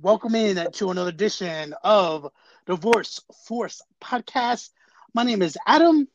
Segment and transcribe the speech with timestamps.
[0.00, 2.30] Welcome in to another edition of
[2.66, 4.70] Divorce Force Podcast.
[5.12, 6.06] My name is Adam,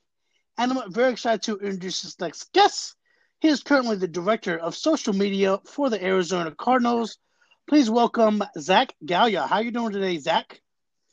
[0.58, 2.96] and I'm very excited to introduce this next guest.
[3.42, 7.18] He is currently the director of social media for the Arizona Cardinals.
[7.68, 9.50] Please welcome Zach Galia.
[9.50, 10.62] How you doing today, Zach?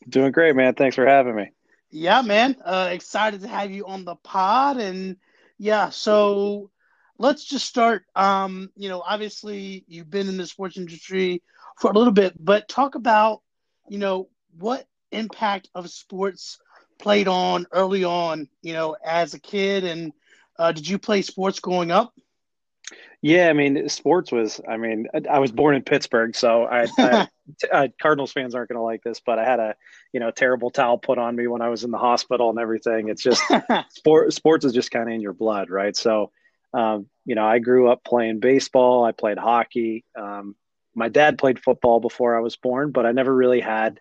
[0.09, 0.75] Doing great, man.
[0.75, 1.51] Thanks for having me.
[1.91, 2.55] Yeah, man.
[2.65, 5.17] Uh, excited to have you on the pod, and
[5.59, 6.71] yeah, so
[7.19, 8.05] let's just start.
[8.15, 11.43] Um, you know, obviously you've been in the sports industry
[11.81, 13.41] for a little bit, but talk about,
[13.89, 14.29] you know,
[14.59, 16.59] what impact of sports
[16.99, 20.13] played on early on, you know, as a kid, and
[20.59, 22.13] uh, did you play sports growing up?
[23.23, 24.61] Yeah, I mean, sports was.
[24.67, 27.29] I mean, I was born in Pittsburgh, so I, I
[27.73, 29.75] uh, Cardinals fans aren't going to like this, but I had a
[30.13, 33.09] you know terrible towel put on me when I was in the hospital and everything.
[33.09, 33.43] It's just
[33.91, 34.33] sport.
[34.33, 35.95] Sports is just kind of in your blood, right?
[35.95, 36.31] So,
[36.73, 39.05] um, you know, I grew up playing baseball.
[39.05, 40.05] I played hockey.
[40.19, 40.57] Um,
[40.95, 44.01] my dad played football before I was born, but I never really had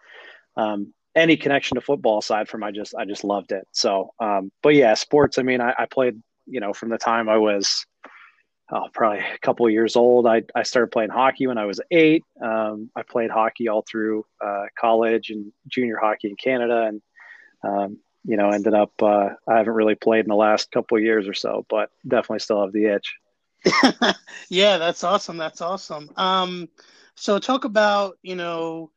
[0.58, 3.68] um, any connection to football aside from I just I just loved it.
[3.72, 5.38] So, um, but yeah, sports.
[5.38, 7.86] I mean, I, I, played you know from the time I was
[8.72, 10.28] oh, probably a couple years old.
[10.28, 12.24] I I started playing hockey when I was eight.
[12.42, 17.02] Um, I played hockey all through uh, college and junior hockey in Canada, and
[17.64, 21.28] um, you know ended up uh, I haven't really played in the last couple years
[21.28, 23.16] or so, but definitely still have the itch.
[24.50, 25.38] Yeah, that's awesome.
[25.38, 26.10] That's awesome.
[26.16, 26.70] Um,
[27.16, 28.92] so talk about you know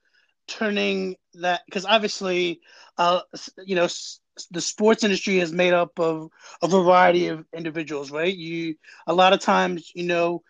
[0.49, 2.61] turning that because obviously,
[2.99, 3.21] uh,
[3.65, 6.31] you know, s- the sports industry is made up of
[6.63, 8.35] a variety of individuals, right?
[8.35, 10.43] You a lot of times, you know,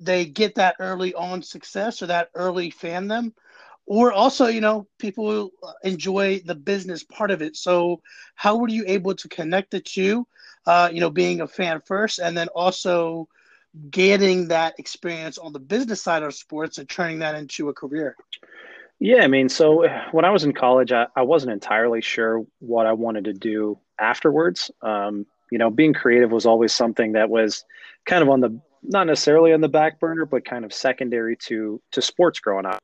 [0.00, 3.32] they get that early on success or that early fandom,
[3.86, 5.50] or also, you know, people
[5.82, 7.56] enjoy the business part of it.
[7.56, 8.00] So,
[8.34, 10.26] how were you able to connect the two?
[10.66, 13.28] Uh, you know, being a fan first, and then also
[13.90, 18.16] getting that experience on the business side of sports and turning that into a career?
[18.98, 22.86] Yeah, I mean, so when I was in college, I, I wasn't entirely sure what
[22.86, 24.70] I wanted to do afterwards.
[24.82, 27.64] Um, you know, being creative was always something that was
[28.04, 31.80] kind of on the not necessarily on the back burner, but kind of secondary to
[31.92, 32.82] to sports growing up.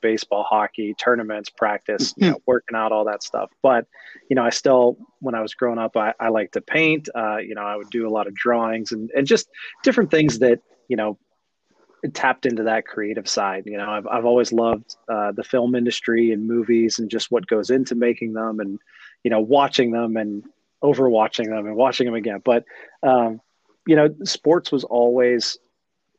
[0.00, 3.50] Baseball, hockey, tournaments, practice, you know, working out, all that stuff.
[3.62, 3.86] But
[4.28, 7.08] you know, I still, when I was growing up, I, I like to paint.
[7.14, 9.48] Uh, you know, I would do a lot of drawings and and just
[9.82, 11.18] different things that you know
[12.12, 13.64] tapped into that creative side.
[13.66, 17.46] You know, I've I've always loved uh, the film industry and movies and just what
[17.46, 18.78] goes into making them, and
[19.24, 20.44] you know, watching them and
[20.82, 22.40] overwatching them and watching them again.
[22.44, 22.64] But
[23.02, 23.40] um,
[23.86, 25.58] you know, sports was always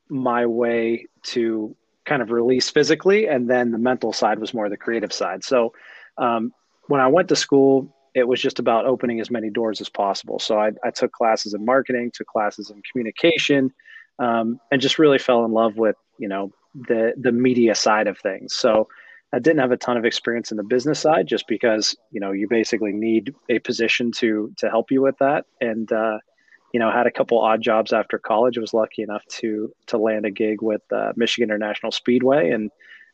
[0.10, 1.76] my way to
[2.10, 5.44] kind of release physically, and then the mental side was more the creative side.
[5.44, 5.74] So
[6.18, 6.52] um,
[6.90, 7.96] when I went to school.
[8.16, 10.40] It was just about opening as many doors as possible.
[10.40, 13.72] So I, I took classes in marketing, took classes in communication,
[14.18, 18.18] um, and just really fell in love with you know the the media side of
[18.18, 18.56] things.
[18.56, 18.88] So
[19.32, 22.32] I didn't have a ton of experience in the business side, just because you know
[22.32, 25.46] you basically need a position to to help you with that.
[25.62, 26.18] And uh,
[26.74, 28.58] you know, had a couple odd jobs after college.
[28.58, 32.70] I was lucky enough to to land a gig with uh, Michigan International Speedway, and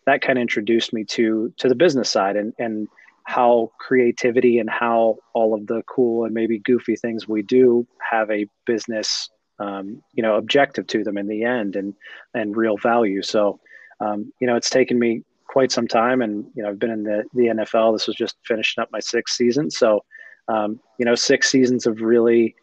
[0.05, 2.87] that kind of introduced me to to the business side and and
[3.23, 8.29] how creativity and how all of the cool and maybe goofy things we do have
[8.29, 9.29] a business
[9.59, 11.93] um, you know objective to them in the end and
[12.33, 13.21] and real value.
[13.21, 13.59] So
[13.99, 17.03] um, you know it's taken me quite some time and you know i've been in
[17.03, 19.71] the, the nfl this was just finishing up my sixth season.
[19.71, 20.03] So
[20.47, 22.55] um, you know six seasons of really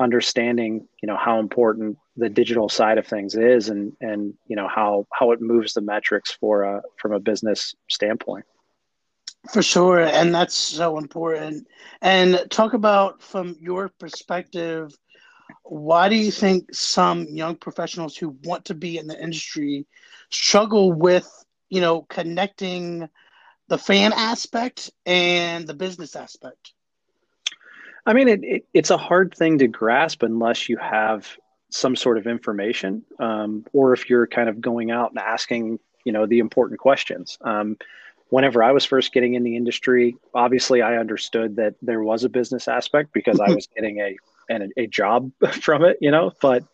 [0.00, 4.66] understanding you know how important the digital side of things is and and you know
[4.66, 8.44] how how it moves the metrics for a from a business standpoint.
[9.52, 10.00] For sure.
[10.00, 11.66] And that's so important.
[12.02, 14.94] And talk about from your perspective
[15.64, 19.86] why do you think some young professionals who want to be in the industry
[20.30, 21.28] struggle with
[21.68, 23.08] you know connecting
[23.68, 26.72] the fan aspect and the business aspect
[28.06, 31.36] i mean it, it, it's a hard thing to grasp unless you have
[31.70, 36.12] some sort of information um, or if you're kind of going out and asking you
[36.12, 37.76] know the important questions um,
[38.30, 42.28] whenever i was first getting in the industry obviously i understood that there was a
[42.28, 44.16] business aspect because i was getting a
[44.50, 45.30] and a, a job
[45.62, 46.32] from it, you know.
[46.42, 46.64] But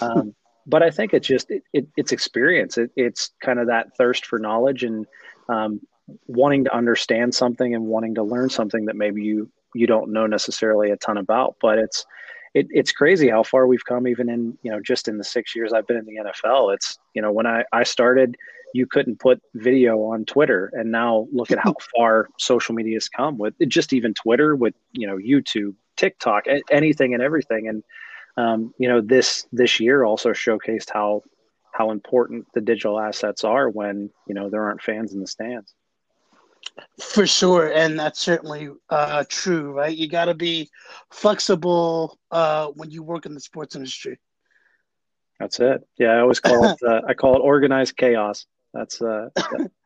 [0.00, 0.34] um,
[0.66, 2.78] but I think it's just it, it, it's experience.
[2.78, 5.06] It, it's kind of that thirst for knowledge and
[5.48, 5.80] um,
[6.26, 10.26] wanting to understand something and wanting to learn something that maybe you you don't know
[10.26, 11.56] necessarily a ton about.
[11.60, 12.04] But it's
[12.54, 15.56] it, it's crazy how far we've come even in you know just in the six
[15.56, 18.36] years i've been in the nfl it's you know when i, I started
[18.74, 23.08] you couldn't put video on twitter and now look at how far social media has
[23.08, 27.68] come with just even twitter with you know youtube TikTok, anything and everything.
[27.68, 27.84] And
[28.36, 31.22] um, you know, this this year also showcased how
[31.72, 35.74] how important the digital assets are when you know there aren't fans in the stands.
[37.00, 39.96] For sure, and that's certainly uh, true, right?
[39.96, 40.70] You got to be
[41.10, 44.18] flexible uh, when you work in the sports industry.
[45.38, 45.86] That's it.
[45.98, 46.78] Yeah, I always call it.
[46.86, 48.46] Uh, I call it organized chaos.
[48.72, 49.28] That's uh,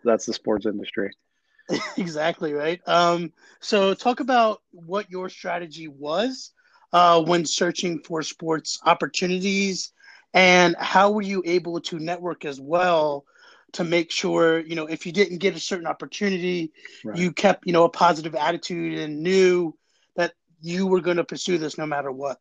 [0.05, 1.13] that's the sports industry.
[1.97, 2.81] exactly right.
[2.87, 6.53] Um, so, talk about what your strategy was
[6.93, 9.93] uh, when searching for sports opportunities,
[10.35, 13.25] and how were you able to network as well
[13.73, 16.73] to make sure you know if you didn't get a certain opportunity,
[17.05, 17.19] right.
[17.19, 19.75] you kept you know a positive attitude and knew
[20.17, 22.39] that you were going to pursue this no matter what.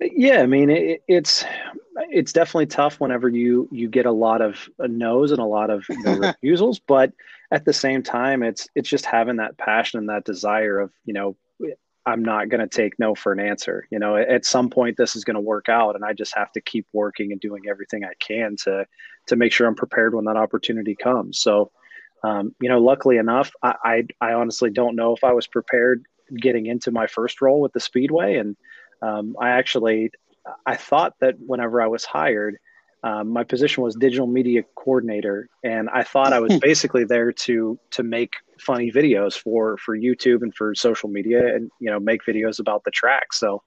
[0.00, 1.44] Yeah, I mean it, it's
[2.10, 5.84] it's definitely tough whenever you you get a lot of no's and a lot of
[5.88, 7.12] you know, refusals, but
[7.50, 11.12] at the same time, it's it's just having that passion and that desire of you
[11.12, 11.36] know
[12.10, 13.86] I'm not going to take no for an answer.
[13.90, 16.52] You know, at some point this is going to work out, and I just have
[16.52, 18.86] to keep working and doing everything I can to
[19.28, 21.40] to make sure I'm prepared when that opportunity comes.
[21.40, 21.70] So,
[22.24, 26.04] um, you know, luckily enough, I, I, I honestly don't know if I was prepared
[26.40, 28.56] getting into my first role with the Speedway, and
[29.02, 30.10] um, I actually
[30.66, 32.56] I thought that whenever I was hired,
[33.02, 37.78] um, my position was digital media coordinator, and I thought I was basically there to
[37.92, 42.24] to make funny videos for for YouTube and for social media, and you know make
[42.26, 43.32] videos about the track.
[43.32, 43.62] So,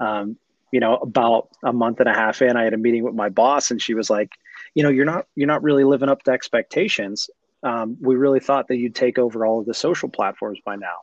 [0.00, 0.36] um,
[0.72, 3.28] you know, about a month and a half in, I had a meeting with my
[3.28, 4.32] boss, and she was like,
[4.74, 7.30] you know, you're not you're not really living up to expectations.
[7.62, 10.96] Um, we really thought that you'd take over all of the social platforms by now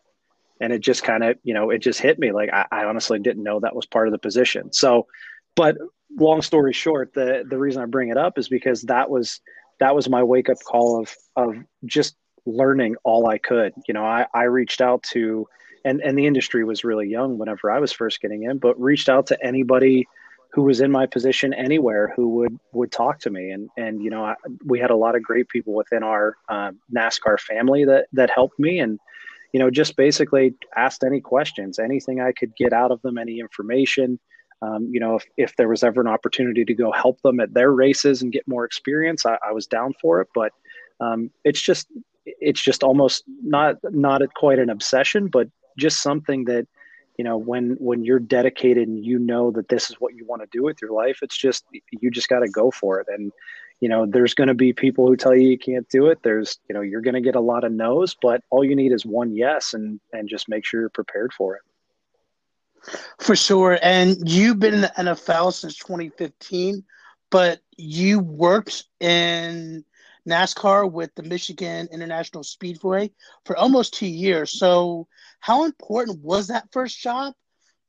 [0.60, 3.18] and it just kind of you know it just hit me like I, I, honestly
[3.18, 5.08] didn't know that was part of the position so
[5.56, 5.78] but
[6.18, 9.42] long story short the the reason i bring it up is because that was
[9.80, 12.16] that was my wake up call of of just
[12.46, 15.48] learning all i could you know i i reached out to
[15.86, 19.10] and and the industry was really young whenever i was first getting in but reached
[19.10, 20.08] out to anybody
[20.52, 24.10] who was in my position anywhere who would would talk to me and and you
[24.10, 24.36] know I,
[24.66, 28.58] we had a lot of great people within our uh, NASCAR family that that helped
[28.58, 29.00] me and
[29.52, 33.40] you know, just basically asked any questions, anything I could get out of them, any
[33.40, 34.20] information.
[34.62, 37.54] Um, you know, if, if there was ever an opportunity to go help them at
[37.54, 40.28] their races and get more experience, I, I was down for it.
[40.34, 40.52] But
[41.00, 41.88] um, it's just,
[42.26, 45.48] it's just almost not not quite an obsession, but
[45.78, 46.68] just something that,
[47.18, 50.42] you know, when when you're dedicated and you know that this is what you want
[50.42, 53.08] to do with your life, it's just you just got to go for it.
[53.10, 53.32] And
[53.80, 56.60] you know there's going to be people who tell you you can't do it there's
[56.68, 59.06] you know you're going to get a lot of no's but all you need is
[59.06, 61.62] one yes and and just make sure you're prepared for it
[63.20, 63.80] for sure.
[63.81, 66.84] And you've been in the nfl since 2015
[67.31, 69.84] but you worked in
[70.28, 73.12] nascar with the michigan international speedway
[73.46, 74.52] for almost two years.
[74.52, 75.08] So
[75.40, 77.34] how important was that first job?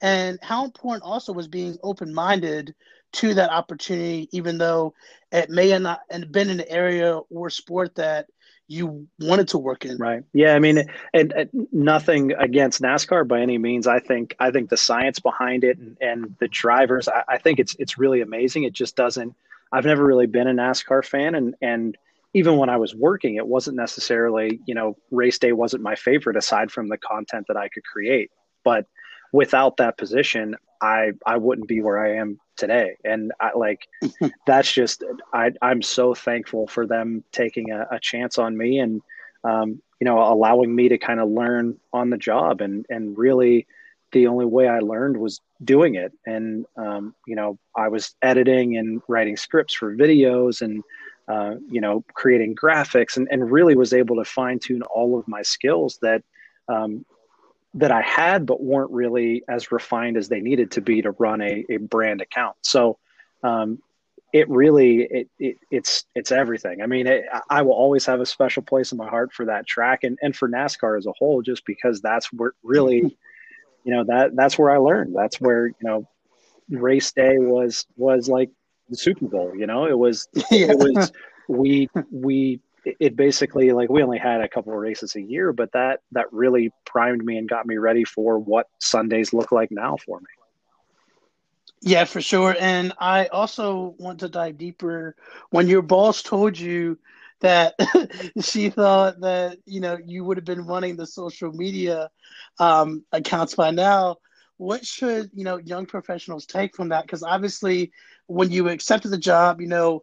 [0.02, 2.74] And how important also was being open-minded
[3.12, 4.94] to that opportunity, even though
[5.32, 8.26] it may have not and been an area or sport that
[8.70, 9.96] you wanted to work in.
[9.98, 10.22] Right.
[10.32, 10.54] Yeah.
[10.54, 13.88] I mean, and, and, nothing against NASCAR by any means.
[13.88, 17.08] I think I think the science behind it and, and the drivers.
[17.08, 18.62] I, I, think it's it's really amazing.
[18.62, 19.34] It just doesn't.
[19.72, 21.98] I've never really been a NASCAR fan, and and
[22.32, 26.36] even when I was working, it wasn't necessarily you know race day wasn't my favorite
[26.36, 28.30] aside from the content that I could create.
[28.62, 28.86] But
[29.32, 32.96] without that position, I I wouldn't be where I am today.
[33.04, 33.86] And I like
[34.46, 39.02] that's just I I'm so thankful for them taking a, a chance on me and
[39.44, 43.66] um, you know allowing me to kind of learn on the job and and really
[44.12, 46.12] the only way I learned was doing it.
[46.26, 50.82] And um, you know I was editing and writing scripts for videos and
[51.28, 55.28] uh, you know creating graphics and, and really was able to fine tune all of
[55.28, 56.22] my skills that
[56.68, 57.04] um,
[57.74, 61.40] that I had, but weren't really as refined as they needed to be to run
[61.40, 62.56] a, a brand account.
[62.62, 62.98] So,
[63.42, 63.78] um,
[64.32, 66.82] it really it, it, it's it's everything.
[66.82, 69.66] I mean, it, I will always have a special place in my heart for that
[69.66, 73.16] track and and for NASCAR as a whole, just because that's where really,
[73.84, 75.16] you know that that's where I learned.
[75.16, 76.08] That's where you know,
[76.70, 78.50] race day was was like
[78.88, 79.52] the Super Bowl.
[79.56, 81.10] You know, it was it was
[81.48, 82.60] we we
[82.98, 86.32] it basically like we only had a couple of races a year, but that that
[86.32, 90.26] really primed me and got me ready for what Sundays look like now for me.
[91.82, 92.54] Yeah, for sure.
[92.60, 95.16] And I also want to dive deeper.
[95.50, 96.98] When your boss told you
[97.40, 97.74] that
[98.42, 102.10] she thought that you know you would have been running the social media
[102.58, 104.16] um, accounts by now,
[104.58, 107.06] what should you know young professionals take from that?
[107.06, 107.92] Because obviously,
[108.26, 110.02] when you accepted the job, you know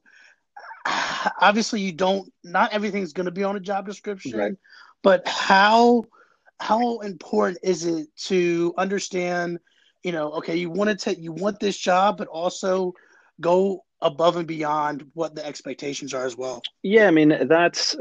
[1.42, 4.54] obviously you don't not everything's going to be on a job description right.
[5.04, 6.04] but how
[6.60, 9.60] how important is it to understand
[10.04, 12.94] you know okay you want to take you want this job but also
[13.40, 16.62] go above and beyond what the expectations are as well.
[16.84, 17.96] Yeah, I mean that's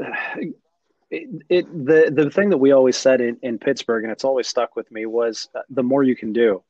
[1.09, 4.47] it, it, the the thing that we always said in, in Pittsburgh, and it's always
[4.47, 6.63] stuck with me, was uh, the more you can do,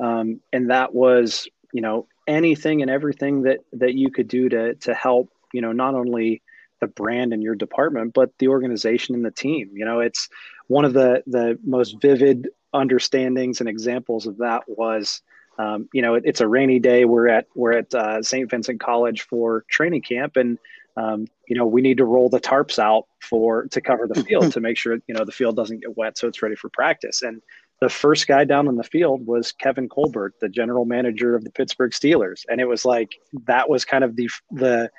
[0.00, 4.74] um, and that was you know anything and everything that that you could do to
[4.74, 6.42] to help you know not only
[6.80, 9.70] the brand and your department, but the organization and the team.
[9.74, 10.28] You know, it's
[10.68, 15.22] one of the the most vivid understandings and examples of that was.
[15.58, 17.06] Um, you know, it, it's a rainy day.
[17.06, 18.50] We're at we're at uh, St.
[18.50, 20.58] Vincent College for training camp, and
[20.98, 24.52] um, you know, we need to roll the tarps out for to cover the field
[24.52, 27.22] to make sure you know the field doesn't get wet, so it's ready for practice.
[27.22, 27.40] And
[27.80, 31.50] the first guy down on the field was Kevin Colbert, the general manager of the
[31.50, 33.10] Pittsburgh Steelers, and it was like
[33.46, 34.90] that was kind of the the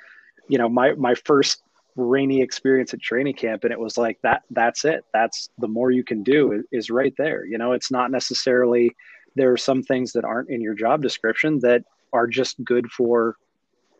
[0.48, 1.62] you know my my first
[1.96, 5.04] rainy experience at training camp and it was like that that's it.
[5.12, 7.44] That's the more you can do is right there.
[7.44, 8.94] You know it's not necessarily
[9.36, 13.36] there are some things that aren't in your job description that are just good for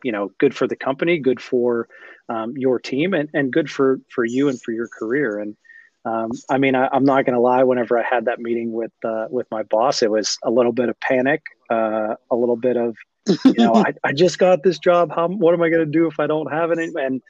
[0.03, 1.87] you know good for the company good for
[2.29, 5.39] um, your team and, and good for for you and for your career.
[5.39, 5.57] And
[6.05, 8.93] um, I mean I, am not going to lie whenever I had that meeting with
[9.03, 12.77] uh, with my boss it was a little bit of panic uh, a little bit
[12.77, 12.95] of
[13.27, 15.11] you know I, I just got this job.
[15.13, 17.21] How what am I going to do if I don't have it and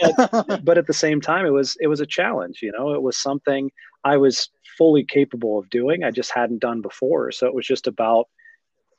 [0.00, 2.94] but, but at the same time it was it was a challenge you know?
[2.94, 3.70] It was something
[4.04, 6.04] I was fully capable of doing.
[6.04, 7.32] I just hadn't done before.
[7.32, 8.28] So it was just about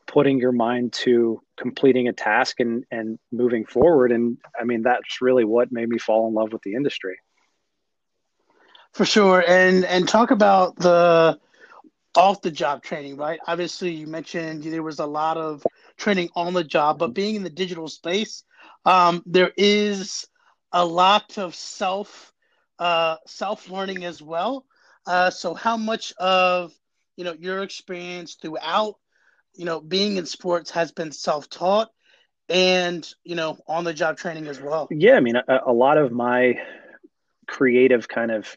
[0.08, 4.12] putting your mind to completing a task and and moving forward.
[4.12, 7.18] And i mean that's really what made me fall in love with the industry.
[8.94, 9.44] For sure.
[9.48, 11.39] And and talk about the
[12.15, 13.39] off the job training right?
[13.48, 15.63] Obviously you mentioned there was a lot of
[16.00, 18.44] training on the job but being in the digital space
[18.86, 20.25] um, there is
[20.72, 22.34] a lot of self
[22.79, 24.65] uh, self learning as well
[25.06, 26.74] uh, so how much of
[27.18, 28.96] you know your experience throughout
[29.60, 31.89] you know, being in sports has been self taught
[32.48, 34.88] and, you know, on the job training as well.
[34.89, 35.15] Yeah.
[35.15, 36.60] I mean, a, a, lot of my
[37.46, 38.56] creative kind of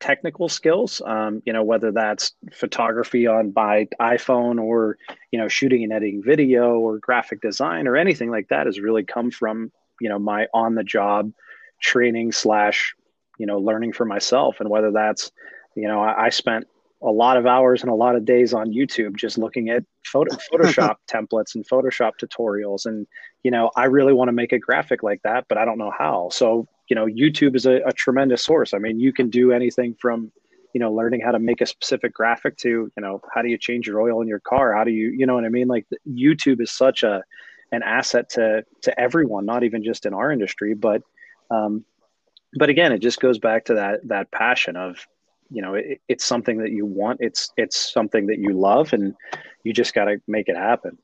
[0.00, 4.96] technical skills, um, you know, whether that's photography on by iPhone or,
[5.30, 9.04] you know, shooting and editing video or graphic design or anything like that has really
[9.04, 11.32] come from, you know, my on the job
[11.80, 12.94] training slash,
[13.38, 14.56] you know, learning for myself.
[14.60, 15.30] And whether that's,
[15.76, 16.66] you know, I, I spent
[17.02, 20.34] a lot of hours and a lot of days on YouTube just looking at photo,
[20.52, 22.86] Photoshop templates and Photoshop tutorials.
[22.86, 23.06] And,
[23.42, 25.92] you know, I really want to make a graphic like that, but I don't know
[25.96, 26.28] how.
[26.30, 28.74] So, you know, YouTube is a, a tremendous source.
[28.74, 30.32] I mean, you can do anything from,
[30.74, 33.56] you know, learning how to make a specific graphic to, you know, how do you
[33.56, 34.74] change your oil in your car?
[34.74, 35.68] How do you, you know what I mean?
[35.68, 37.22] Like YouTube is such a,
[37.70, 41.02] an asset to, to everyone, not even just in our industry, but,
[41.50, 41.84] um,
[42.54, 45.06] but again, it just goes back to that, that passion of,
[45.52, 49.14] you know it, it's something that you want it's it's something that you love and
[49.64, 50.96] you just got to make it happen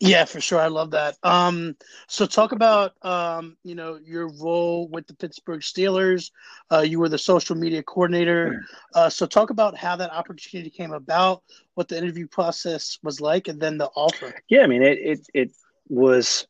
[0.00, 0.60] yeah for sure.
[0.60, 1.16] I love that.
[1.22, 1.76] Um
[2.06, 6.30] so talk about um you know your role with the pittsburgh steelers.
[6.70, 8.62] Uh you were the social media coordinator.
[8.94, 11.42] Uh so talk about how that opportunity came about
[11.74, 14.34] what the interview process was like and then the offer.
[14.48, 15.50] Yeah i mean it it, it
[15.88, 16.46] was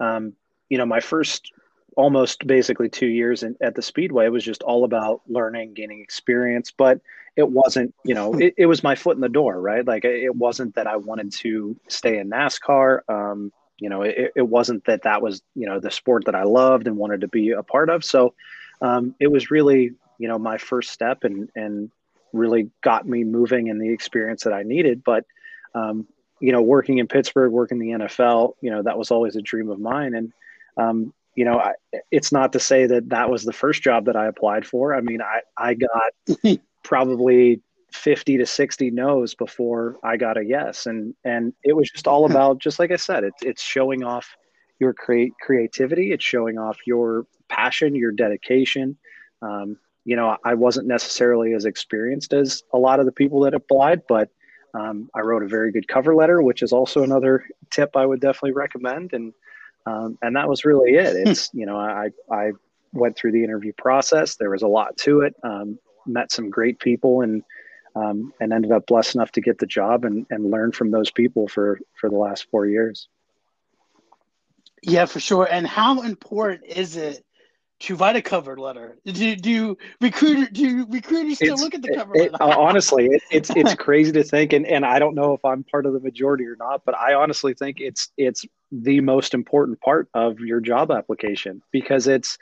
[0.00, 0.32] um
[0.68, 1.52] you know my first
[1.96, 6.00] almost basically two years in, at the speedway it was just all about learning gaining
[6.00, 7.00] experience but
[7.36, 9.86] it wasn't you know it, it was my foot in the door right?
[9.86, 14.42] Like it wasn't that i wanted to stay in nascar um, you know it, it
[14.42, 17.50] wasn't that that was you know the sport that i loved and wanted to be
[17.50, 18.04] a part of.
[18.04, 18.34] So
[18.80, 21.90] um, it was really you know my first step and and
[22.32, 25.02] really got me moving in the experience that i needed.
[25.02, 25.24] But
[25.74, 26.06] um,
[26.40, 29.42] you know working in pittsburgh working in the nfl you know that was always a
[29.42, 30.14] dream of mine.
[30.14, 30.32] And
[30.76, 31.72] um, you know, I,
[32.10, 34.94] it's not to say that that was the first job that I applied for.
[34.94, 40.84] I mean, I, I got probably 50 to 60 no's before I got a yes.
[40.84, 44.36] And, and it was just all about, just like I said, it's, it's showing off
[44.80, 46.12] your create creativity.
[46.12, 48.98] It's showing off your passion, your dedication.
[49.40, 53.54] Um, you know, I wasn't necessarily as experienced as a lot of the people that
[53.54, 54.28] applied, but
[54.74, 58.20] um, I wrote a very good cover letter, which is also another tip I would
[58.20, 59.14] definitely recommend.
[59.14, 59.32] And,
[59.86, 61.28] um, and that was really it.
[61.28, 62.52] It's you know I I
[62.92, 64.36] went through the interview process.
[64.36, 65.34] There was a lot to it.
[65.42, 67.42] Um, met some great people and
[67.96, 71.10] um, and ended up blessed enough to get the job and and learn from those
[71.10, 73.08] people for for the last four years.
[74.82, 75.46] Yeah, for sure.
[75.50, 77.24] And how important is it
[77.80, 78.96] to write a cover letter?
[79.04, 82.44] Do do recruiter do recruiters still it's, look at the cover it, letter?
[82.44, 85.86] honestly, it, it's it's crazy to think, and and I don't know if I'm part
[85.86, 90.08] of the majority or not, but I honestly think it's it's the most important part
[90.14, 92.38] of your job application because it's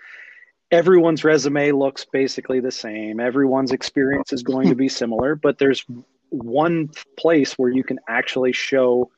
[0.70, 3.20] everyone's resume looks basically the same.
[3.20, 5.84] Everyone's experience is going to be similar, but there's
[6.30, 9.10] one place where you can actually show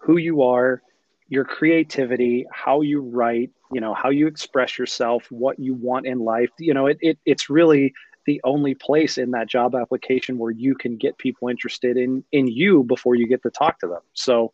[0.00, 0.82] who you are,
[1.28, 6.18] your creativity, how you write, you know, how you express yourself, what you want in
[6.18, 6.50] life.
[6.58, 7.94] You know, it, it it's really
[8.26, 12.46] the only place in that job application where you can get people interested in in
[12.46, 14.02] you before you get to talk to them.
[14.12, 14.52] So,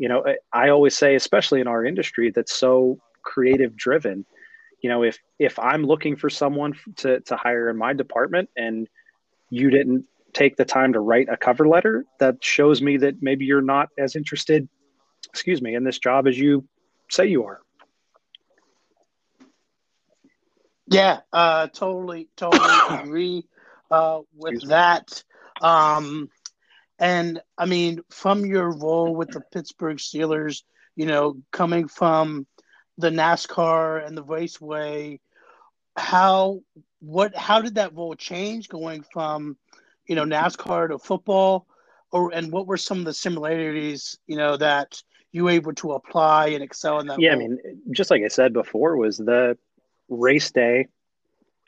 [0.00, 4.24] you know, I always say, especially in our industry that's so creative driven,
[4.82, 8.88] you know, if if I'm looking for someone to to hire in my department and
[9.50, 13.44] you didn't take the time to write a cover letter, that shows me that maybe
[13.44, 14.66] you're not as interested,
[15.28, 16.66] excuse me, in this job as you
[17.10, 17.60] say you are.
[20.86, 23.44] Yeah, uh, totally, totally agree
[23.90, 25.22] uh, with that.
[25.60, 26.30] Um,
[27.00, 30.62] and I mean, from your role with the Pittsburgh Steelers,
[30.94, 32.46] you know, coming from
[32.98, 35.18] the NASCAR and the raceway,
[35.96, 36.60] how
[37.00, 39.56] what how did that role change going from,
[40.06, 41.66] you know, NASCAR to football,
[42.12, 45.02] or and what were some of the similarities, you know, that
[45.32, 47.18] you were able to apply and excel in that?
[47.18, 47.38] Yeah, role?
[47.38, 49.56] I mean, just like I said before, was the
[50.10, 50.88] race day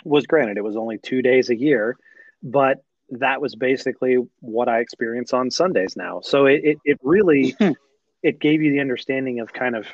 [0.05, 1.97] was granted it was only two days a year,
[2.43, 2.85] but
[3.19, 6.21] that was basically what I experience on Sundays now.
[6.23, 7.55] So it, it, it really
[8.23, 9.87] it gave you the understanding of kind of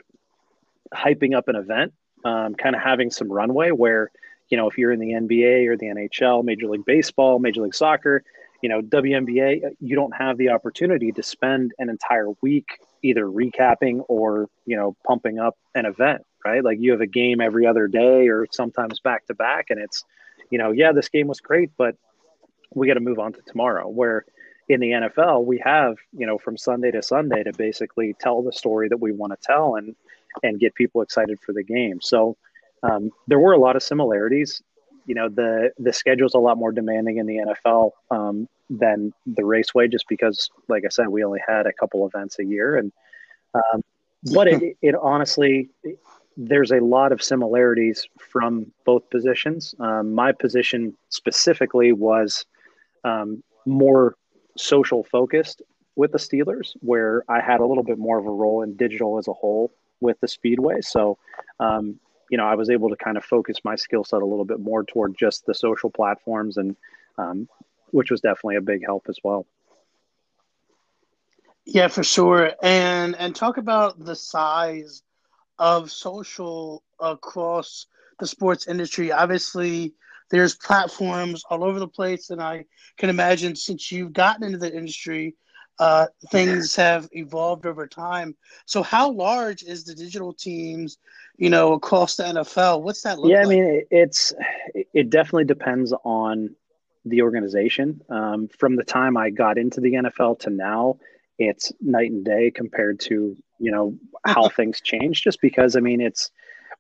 [0.95, 1.93] hyping up an event,
[2.25, 4.11] um, kind of having some runway where,
[4.49, 7.75] you know, if you're in the NBA or the NHL, Major League Baseball, Major League
[7.75, 8.23] Soccer,
[8.63, 12.67] you know, WNBA, you don't have the opportunity to spend an entire week
[13.03, 16.65] either recapping or, you know, pumping up an event right?
[16.65, 20.05] Like you have a game every other day or sometimes back to back, and it's,
[20.51, 21.97] you know, yeah, this game was great, but
[22.75, 23.89] we got to move on to tomorrow.
[23.89, 24.25] Where
[24.69, 28.53] in the NFL, we have, you know, from Sunday to Sunday to basically tell the
[28.53, 29.95] story that we want to tell and
[30.43, 32.01] and get people excited for the game.
[32.01, 32.37] So
[32.83, 34.63] um, there were a lot of similarities.
[35.07, 39.45] You know, the the schedule's a lot more demanding in the NFL um, than the
[39.45, 42.93] raceway, just because, like I said, we only had a couple events a year, and
[43.55, 43.83] um,
[44.35, 45.71] but it, it honestly
[46.39, 49.75] there's a lot of similarities from both positions.
[49.81, 52.47] Um, my position specifically was
[53.05, 54.17] um, more
[54.57, 55.63] social focused
[55.97, 59.19] with the Steelers, where I had a little bit more of a role in digital
[59.19, 60.81] as a whole with the Speedway.
[60.81, 61.19] So,
[61.59, 61.99] um,
[62.31, 64.61] you know, I was able to kind of focus my skill set a little bit
[64.61, 66.77] more toward just the social platforms, and
[67.17, 67.49] um,
[67.91, 69.47] which was definitely a big help as well.
[71.65, 72.53] Yeah, for sure.
[72.63, 75.03] And and talk about the size
[75.59, 77.87] of social across
[78.21, 79.13] the sports industry.
[79.13, 79.95] Obviously,
[80.31, 82.65] there's platforms all over the place, and I
[82.97, 85.35] can imagine since you've gotten into the industry,
[85.79, 88.35] uh, things have evolved over time.
[88.67, 90.99] So, how large is the digital teams,
[91.37, 92.83] you know, across the NFL?
[92.83, 93.33] What's that look like?
[93.33, 93.47] yeah, like?
[93.47, 94.33] I mean, it's
[94.93, 96.55] it definitely depends on
[97.05, 98.01] the organization.
[98.11, 100.99] Um, from the time I got into the NFL to now,
[101.39, 106.01] it's night and day compared to you know how things change just because i mean
[106.01, 106.31] it's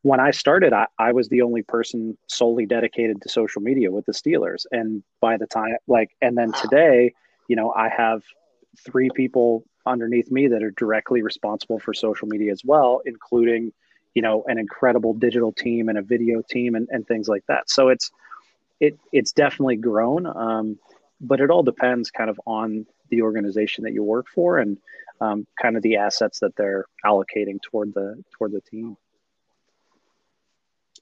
[0.02, 4.06] when i started I, I was the only person solely dedicated to social media with
[4.06, 4.66] the steelers.
[4.70, 7.12] And by the time like and then today
[7.48, 8.22] you know i have
[8.84, 13.72] three people underneath me that are directly responsible for social media as well including
[14.14, 17.70] you know an incredible digital team and a video team and, and things like that.
[17.70, 18.10] So it's
[18.80, 20.78] it it's definitely grown um,
[21.20, 24.78] but it all depends kind of on the organization that you work for and
[25.20, 28.96] um, kind of the assets that they're allocating toward the toward the team.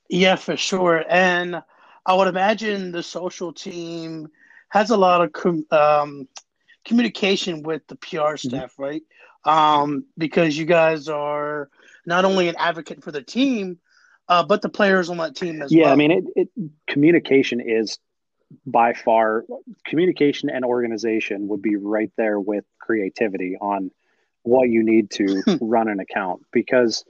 [0.08, 1.04] Yeah, for sure.
[1.08, 1.62] And
[2.04, 4.28] I would imagine the social team
[4.68, 6.28] has a lot of com- um,
[6.84, 8.48] communication with the PR mm-hmm.
[8.48, 8.82] staff, mm-hmm.
[8.82, 9.02] right?
[9.44, 11.68] Um, because you guys are
[12.04, 13.78] not only an advocate for the team,
[14.28, 15.88] uh, but the players on that team as yeah, well.
[15.88, 16.48] Yeah, I mean, it, it,
[16.88, 17.98] communication is
[18.64, 19.44] by far
[19.84, 23.90] communication and organization would be right there with creativity on
[24.42, 27.04] what you need to run an account because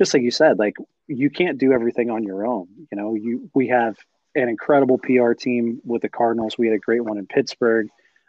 [0.00, 0.76] just like you said like
[1.08, 3.96] you can't do everything on your own you know you we have
[4.34, 6.56] an incredible pr team with the cardinals.
[6.56, 7.88] We had a great one in pittsburgh.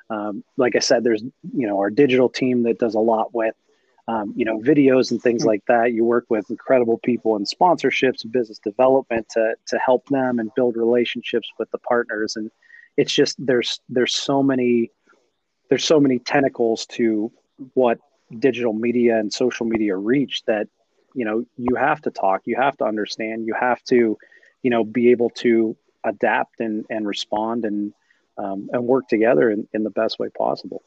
[0.09, 3.55] Um, like i said there's you know our digital team that does a lot with
[4.09, 5.93] um, you know videos and things like that.
[5.93, 10.49] You work with incredible people in sponsorships and business development to to help them and
[10.55, 12.35] build relationships with the partners.
[12.35, 12.51] And
[12.97, 14.91] it's just there's there's so many
[15.69, 17.31] there's so many tentacles to
[17.73, 17.99] what
[18.39, 20.67] digital media and social media reach that
[21.13, 24.17] you know you have to talk you have to understand you have to
[24.61, 27.93] you know be able to adapt and and respond and
[28.37, 30.81] um, and work together in, in the best way possible.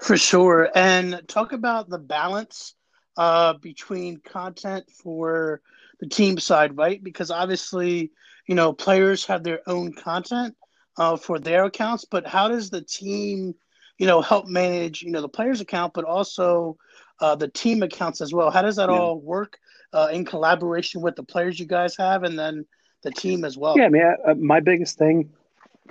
[0.00, 0.68] For sure.
[0.74, 2.74] And talk about the balance
[3.16, 5.62] uh, between content for
[6.00, 7.02] the team side right?
[7.02, 8.12] Because obviously
[8.46, 10.54] you know players have their own content
[10.96, 13.54] uh, for their accounts but how does the team
[13.98, 16.76] you know, help manage, you know, the player's account, but also
[17.20, 18.50] uh, the team accounts as well.
[18.50, 18.98] How does that yeah.
[18.98, 19.58] all work
[19.92, 22.66] uh, in collaboration with the players you guys have, and then
[23.02, 23.76] the team as well?
[23.76, 25.30] Yeah, I mean, uh, my biggest thing,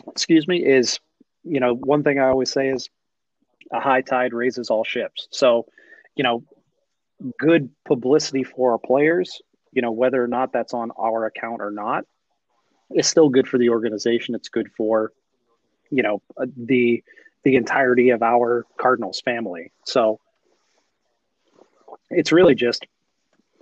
[0.08, 1.00] excuse me, is
[1.44, 2.90] you know one thing I always say is
[3.72, 5.28] a high tide raises all ships.
[5.32, 5.66] So,
[6.16, 6.44] you know,
[7.40, 11.72] good publicity for our players, you know, whether or not that's on our account or
[11.72, 12.06] not,
[12.92, 14.36] is still good for the organization.
[14.36, 15.12] It's good for,
[15.90, 17.04] you know, uh, the
[17.44, 19.72] the entirety of our Cardinals family.
[19.86, 20.20] So
[22.16, 22.86] it's really just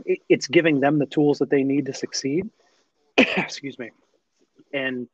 [0.06, 2.50] it's giving them the tools that they need to succeed.
[3.18, 3.92] Excuse me.
[4.74, 5.08] And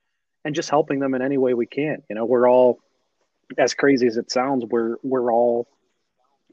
[0.45, 2.03] and just helping them in any way we can.
[2.09, 2.79] You know, we're all
[3.57, 5.67] as crazy as it sounds, we're we're all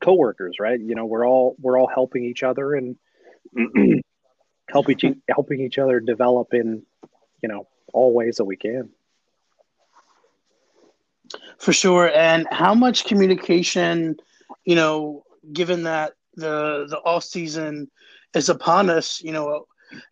[0.02, 0.78] coworkers, right?
[0.78, 2.96] You know, we're all we're all helping each other and
[4.68, 6.82] helping each, helping each other develop in,
[7.42, 8.90] you know, all ways that we can.
[11.58, 12.10] For sure.
[12.14, 14.16] And how much communication,
[14.64, 17.90] you know, given that the the off season
[18.34, 19.66] is upon us, you know,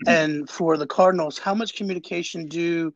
[0.06, 2.94] and for the Cardinals, how much communication do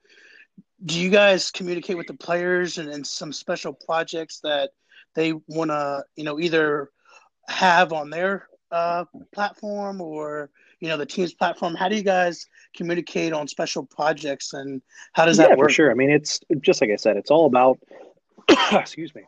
[0.85, 4.71] do you guys communicate with the players and, and some special projects that
[5.15, 6.91] they want to, you know, either
[7.49, 11.75] have on their uh, platform or you know the team's platform?
[11.75, 14.83] How do you guys communicate on special projects and
[15.15, 15.71] how does that yeah, work?
[15.71, 15.91] For sure.
[15.91, 17.79] I mean, it's just like I said, it's all about.
[18.73, 19.23] excuse me.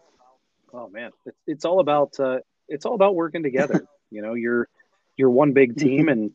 [0.73, 3.87] Oh man, it's, it's all about uh, it's all about working together.
[4.11, 4.69] you know, you're
[5.17, 6.33] you're one big team, and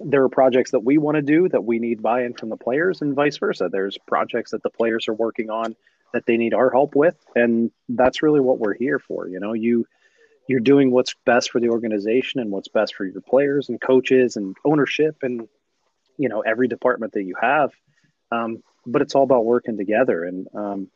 [0.00, 3.02] there are projects that we want to do that we need buy-in from the players,
[3.02, 3.68] and vice versa.
[3.70, 5.76] There's projects that the players are working on
[6.12, 9.28] that they need our help with, and that's really what we're here for.
[9.28, 9.86] You know, you
[10.48, 14.36] you're doing what's best for the organization and what's best for your players and coaches
[14.36, 15.48] and ownership and
[16.18, 17.70] you know every department that you have
[18.30, 20.88] um, but it's all about working together and um,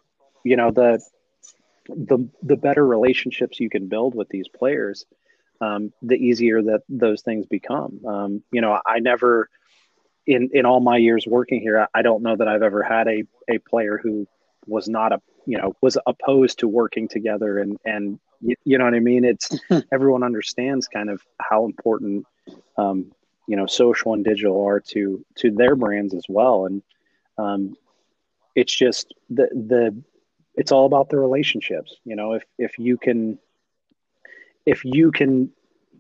[0.45, 1.01] you know the
[1.89, 5.07] the the better relationships you can build with these players
[5.61, 9.49] um, the easier that those things become um, you know i never
[10.27, 13.25] in in all my years working here i don't know that i've ever had a
[13.49, 14.27] a player who
[14.67, 18.85] was not a you know was opposed to working together and and you, you know
[18.85, 19.25] what I mean?
[19.25, 19.51] It's
[19.93, 22.27] everyone understands kind of how important
[22.77, 23.13] um,
[23.47, 26.83] you know social and digital are to to their brands as well, and
[27.39, 27.77] um,
[28.55, 30.03] it's just the the
[30.57, 31.97] it's all about the relationships.
[32.05, 33.39] You know, if if you can
[34.65, 35.51] if you can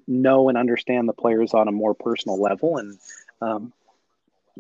[0.07, 2.99] know and understand the players on a more personal level and
[3.41, 3.73] um,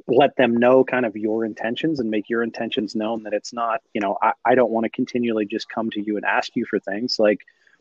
[0.06, 3.80] let them know kind of your intentions and make your intentions known that it's not
[3.94, 6.66] you know I, I don't want to continually just come to you and ask you
[6.66, 7.40] for things like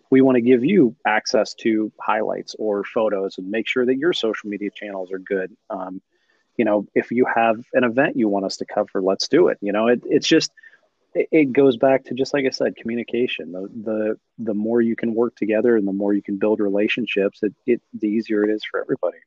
[0.09, 4.13] we want to give you access to highlights or photos and make sure that your
[4.13, 5.55] social media channels are good.
[5.69, 6.01] Um,
[6.57, 9.57] you know, if you have an event you want us to cover, let's do it.
[9.61, 10.51] You know, it, it's just
[11.15, 13.51] it, goes back to just like I said, communication.
[13.51, 17.39] The the the more you can work together and the more you can build relationships,
[17.41, 19.17] it, it the easier it is for everybody.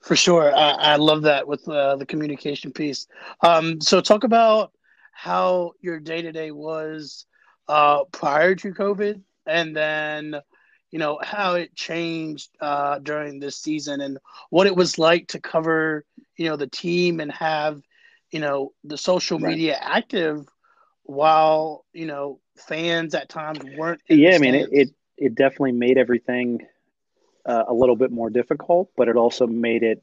[0.00, 3.06] For sure, I, I love that with uh, the communication piece.
[3.40, 4.72] Um, so, talk about
[5.12, 7.24] how your day to day was
[7.68, 10.36] uh, prior to COVID, and then
[10.90, 14.18] you know how it changed uh, during this season and
[14.50, 16.04] what it was like to cover
[16.36, 17.80] you know the team and have
[18.34, 20.44] you know the social media active
[21.04, 24.00] while you know fans at times weren't.
[24.08, 26.66] Yeah, I mean it, it, it definitely made everything
[27.46, 30.02] uh, a little bit more difficult, but it also made it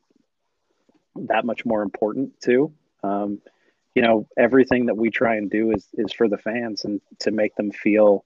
[1.28, 2.72] that much more important too.
[3.04, 3.42] Um,
[3.96, 7.32] you know everything that we try and do is is for the fans and to
[7.32, 8.24] make them feel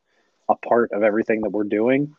[0.48, 2.16] a part of everything that we're doing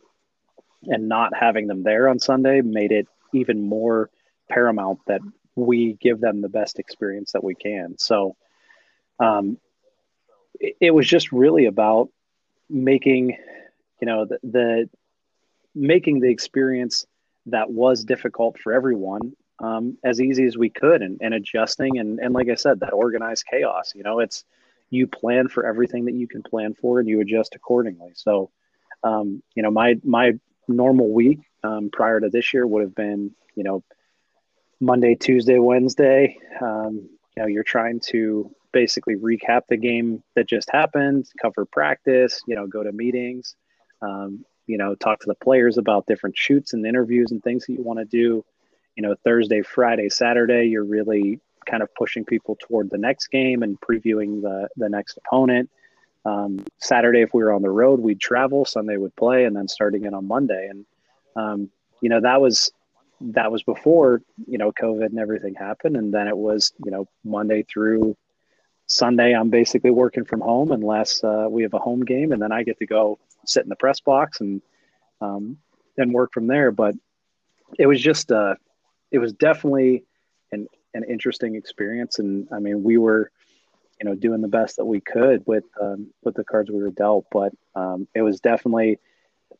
[0.83, 4.11] and not having them there on Sunday made it even more
[4.51, 5.20] paramount that
[5.57, 7.97] we give them the best experience that we can.
[7.99, 8.37] So
[9.19, 9.59] um,
[10.61, 12.11] it, it was just really about
[12.69, 13.37] making,
[14.01, 14.88] you know, the, the
[15.75, 17.07] making the experience
[17.47, 22.19] that was difficult for everyone um, as easy as we could and, and adjusting and,
[22.21, 24.45] and like I said, that organized chaos, you know, it's,
[24.90, 28.12] you plan for everything that you can plan for and you adjust accordingly.
[28.14, 28.51] So,
[29.03, 30.35] um, you know, my, my
[30.69, 33.83] normal week um, prior to this year would have been, you know,
[34.81, 36.39] Monday, Tuesday, Wednesday.
[36.61, 42.41] Um, you know, you're trying to basically recap the game that just happened, cover practice,
[42.47, 43.57] you know, go to meetings,
[44.03, 47.75] um, you know, talk to the players about different shoots and interviews and things that
[47.75, 48.45] you want to do
[48.97, 53.62] you know Thursday, Friday, Saturday, you're really kind of pushing people toward the next game
[53.62, 55.71] and previewing the the next opponent.
[56.25, 58.65] Um, Saturday, if we were on the road, we'd travel.
[58.65, 60.69] Sunday would play, and then starting it on Monday.
[60.71, 60.87] And
[61.37, 62.73] um, you know that was
[63.20, 65.96] that was before you know COVID and everything happened.
[65.96, 68.16] And then it was you know Monday through
[68.87, 69.35] Sunday.
[69.35, 72.62] I'm basically working from home unless uh, we have a home game, and then I
[72.62, 74.62] get to go sit in the press box and
[75.20, 75.59] um,
[75.96, 76.70] then work from there.
[76.70, 76.94] But
[77.79, 78.55] it was just uh,
[79.11, 80.05] it was definitely
[80.52, 83.31] an an interesting experience, and I mean we were
[84.00, 86.90] you know doing the best that we could with um, with the cards we were
[86.90, 88.98] dealt, but um, it was definitely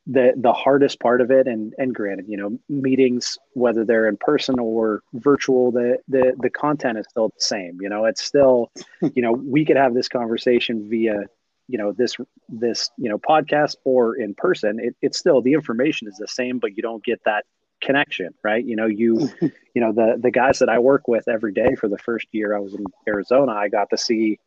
[0.07, 4.17] the the hardest part of it and and granted you know meetings whether they're in
[4.17, 8.71] person or virtual the the the content is still the same you know it's still
[9.15, 11.23] you know we could have this conversation via
[11.67, 12.17] you know this
[12.49, 16.59] this you know podcast or in person it, it's still the information is the same
[16.59, 17.45] but you don't get that
[17.83, 18.65] connection right?
[18.65, 21.89] You know you you know the the guys that i work with every day for
[21.89, 24.39] the first year i was in arizona i got to see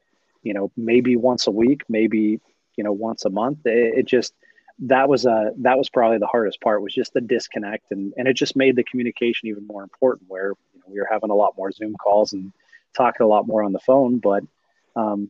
[0.41, 2.39] you know maybe once a week maybe
[2.79, 3.59] you know once a month.
[3.65, 4.33] It, it just
[4.81, 8.27] that was a that was probably the hardest part was just the disconnect and and
[8.27, 11.35] it just made the communication even more important where you know, we were having a
[11.35, 12.51] lot more zoom calls and
[12.95, 14.43] talking a lot more on the phone but
[14.95, 15.29] um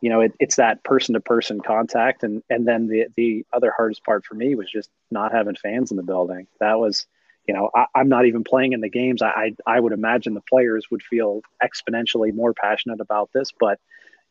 [0.00, 3.72] you know it, it's that person to person contact and and then the the other
[3.76, 6.46] hardest part for me was just not having fans in the building.
[6.60, 7.06] That was
[7.46, 9.22] you know I, am not even playing in the games.
[9.22, 9.28] I,
[9.66, 13.80] I i would imagine the players would feel exponentially more passionate about this but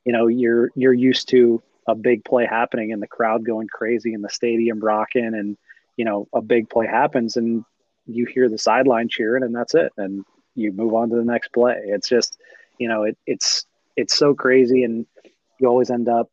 [0.06, 4.14] you know you're you're used to a big play happening and the crowd going crazy
[4.14, 5.58] and the stadium rocking and
[5.96, 7.64] you know a big play happens and
[8.08, 9.92] you hear the sideline cheering and that's it.
[9.98, 11.76] And you move on to the next play.
[11.86, 12.38] It's just
[12.78, 15.06] you know it, it's it's so crazy and
[15.60, 16.30] you always end up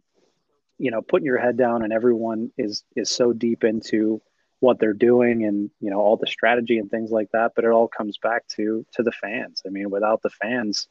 [0.79, 4.21] you know putting your head down and everyone is is so deep into
[4.61, 7.53] what they're doing and you know all the strategy and things like that.
[7.55, 9.62] But it all comes back to to the fans.
[9.67, 10.88] I mean without the fans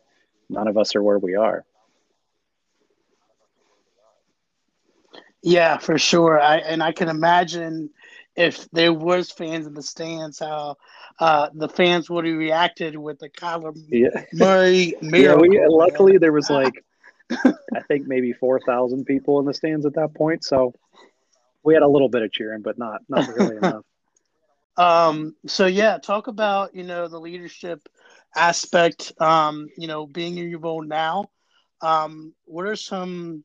[0.49, 1.63] none of us are where we are
[5.43, 6.39] Yeah, for sure.
[6.39, 7.89] I and I can imagine
[8.35, 10.77] if there was fans in the stands, how
[11.19, 14.23] uh, the fans would have reacted with the Kyler yeah.
[14.31, 15.45] Murray miracle.
[15.53, 16.83] yeah, we, luckily there was like
[17.31, 20.73] I think maybe four thousand people in the stands at that point, so
[21.61, 23.83] we had a little bit of cheering, but not not really enough.
[24.75, 25.35] Um.
[25.45, 27.87] So yeah, talk about you know the leadership
[28.35, 29.11] aspect.
[29.21, 29.67] Um.
[29.77, 31.29] You know, being in your role now.
[31.79, 32.33] Um.
[32.45, 33.43] What are some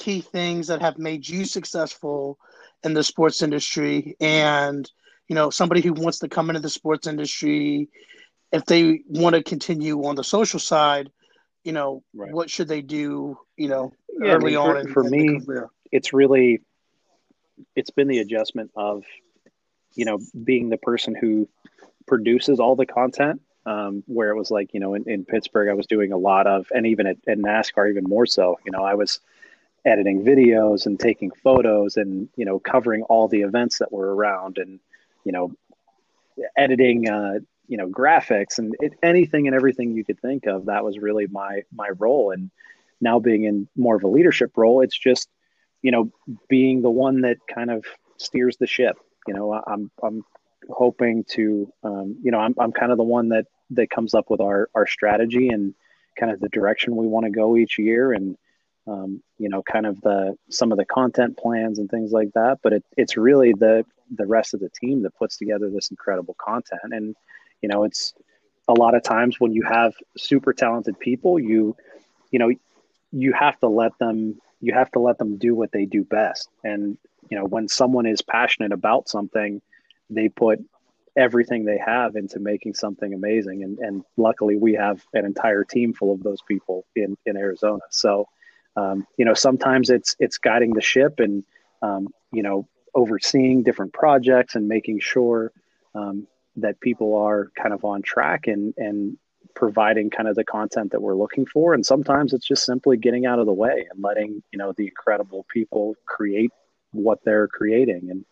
[0.00, 2.38] key things that have made you successful
[2.82, 4.90] in the sports industry and
[5.28, 7.88] you know somebody who wants to come into the sports industry
[8.50, 11.10] if they want to continue on the social side
[11.64, 12.32] you know right.
[12.32, 15.10] what should they do you know yeah, early I mean, for, on in, for in
[15.10, 15.40] me
[15.92, 16.62] it's really
[17.76, 19.04] it's been the adjustment of
[19.94, 21.46] you know being the person who
[22.06, 25.74] produces all the content um, where it was like you know in, in pittsburgh i
[25.74, 28.82] was doing a lot of and even at, at nascar even more so you know
[28.82, 29.20] i was
[29.84, 34.58] editing videos and taking photos and you know covering all the events that were around
[34.58, 34.78] and
[35.24, 35.52] you know
[36.56, 37.38] editing uh,
[37.68, 41.26] you know graphics and it, anything and everything you could think of that was really
[41.28, 42.30] my my role.
[42.30, 42.50] And
[43.00, 45.28] now being in more of a leadership role it's just
[45.82, 46.10] you know
[46.48, 47.84] being the one that kind of
[48.18, 48.96] steers the ship.
[49.26, 50.24] You know i'm i'm
[50.70, 54.30] hoping to um, you know I'm, I'm kind of the one that that comes up
[54.30, 55.74] with our our strategy and
[56.18, 58.12] kind of the direction we want to go each year.
[58.12, 58.36] And
[58.90, 62.58] um, you know, kind of the some of the content plans and things like that.
[62.62, 66.34] But it, it's really the the rest of the team that puts together this incredible
[66.38, 66.80] content.
[66.92, 67.14] And
[67.62, 68.14] you know, it's
[68.66, 71.76] a lot of times when you have super talented people, you
[72.32, 72.50] you know,
[73.12, 76.48] you have to let them you have to let them do what they do best.
[76.64, 76.98] And
[77.30, 79.62] you know, when someone is passionate about something,
[80.10, 80.58] they put
[81.16, 83.62] everything they have into making something amazing.
[83.62, 87.82] And and luckily, we have an entire team full of those people in in Arizona.
[87.90, 88.26] So
[88.76, 91.44] um, you know sometimes it's it's guiding the ship and
[91.82, 95.52] um, you know overseeing different projects and making sure
[95.94, 99.16] um, that people are kind of on track and and
[99.54, 101.74] providing kind of the content that we're looking for.
[101.74, 104.86] And sometimes it's just simply getting out of the way and letting you know the
[104.86, 106.50] incredible people create
[106.92, 108.10] what they're creating.
[108.10, 108.24] And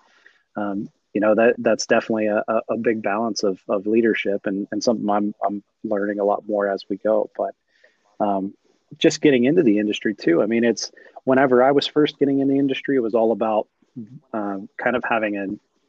[0.57, 4.83] um, you know that that's definitely a, a big balance of, of leadership and, and
[4.83, 7.31] something I'm, I'm learning a lot more as we go.
[7.37, 7.55] But
[8.20, 8.55] um,
[8.96, 10.42] just getting into the industry too.
[10.42, 10.90] I mean, it's
[11.24, 13.68] whenever I was first getting in the industry, it was all about
[14.33, 15.46] um, kind of having a,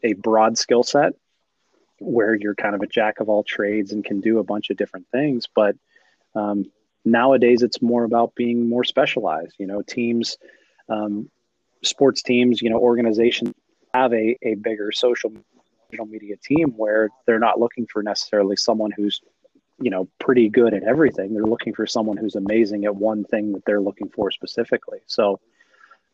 [0.07, 1.13] a broad skill set
[1.99, 4.77] where you're kind of a jack of all trades and can do a bunch of
[4.77, 5.47] different things.
[5.53, 5.75] But
[6.35, 6.71] um,
[7.05, 9.55] nowadays, it's more about being more specialized.
[9.59, 10.37] You know, teams,
[10.87, 11.29] um,
[11.83, 13.53] sports teams, you know, organizations
[13.93, 15.31] have a, a bigger social
[15.91, 19.21] media team where they're not looking for necessarily someone who's
[19.81, 21.33] you know pretty good at everything.
[21.33, 24.99] They're looking for someone who's amazing at one thing that they're looking for specifically.
[25.07, 25.39] So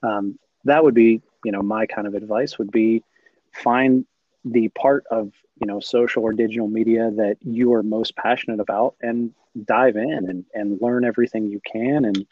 [0.04, 3.04] um, that would be you know my kind of advice would be
[3.52, 4.06] find
[4.44, 8.96] the part of you know social or digital media that you are most passionate about
[9.02, 9.34] and
[9.66, 12.26] dive in and, and learn everything you can and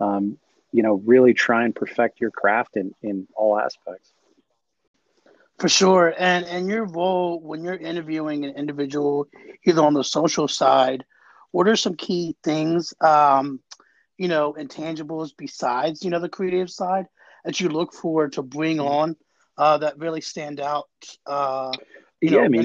[0.00, 0.38] um,
[0.72, 4.12] you know really try and perfect your craft in in all aspects
[5.58, 9.26] For sure, and and your role when you're interviewing an individual,
[9.64, 11.04] either on the social side,
[11.50, 13.60] what are some key things, um,
[14.18, 17.06] you know, intangibles besides you know the creative side
[17.44, 18.86] that you look for to bring mm-hmm.
[18.86, 19.16] on
[19.56, 20.88] uh, that really stand out?
[21.24, 21.72] Uh,
[22.20, 22.62] yeah, know, I mean,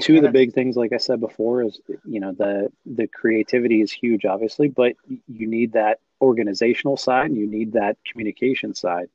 [0.00, 3.80] two of the big things, like I said before, is you know the the creativity
[3.80, 4.94] is huge, obviously, but
[5.26, 9.08] you need that organizational side, and you need that communication side,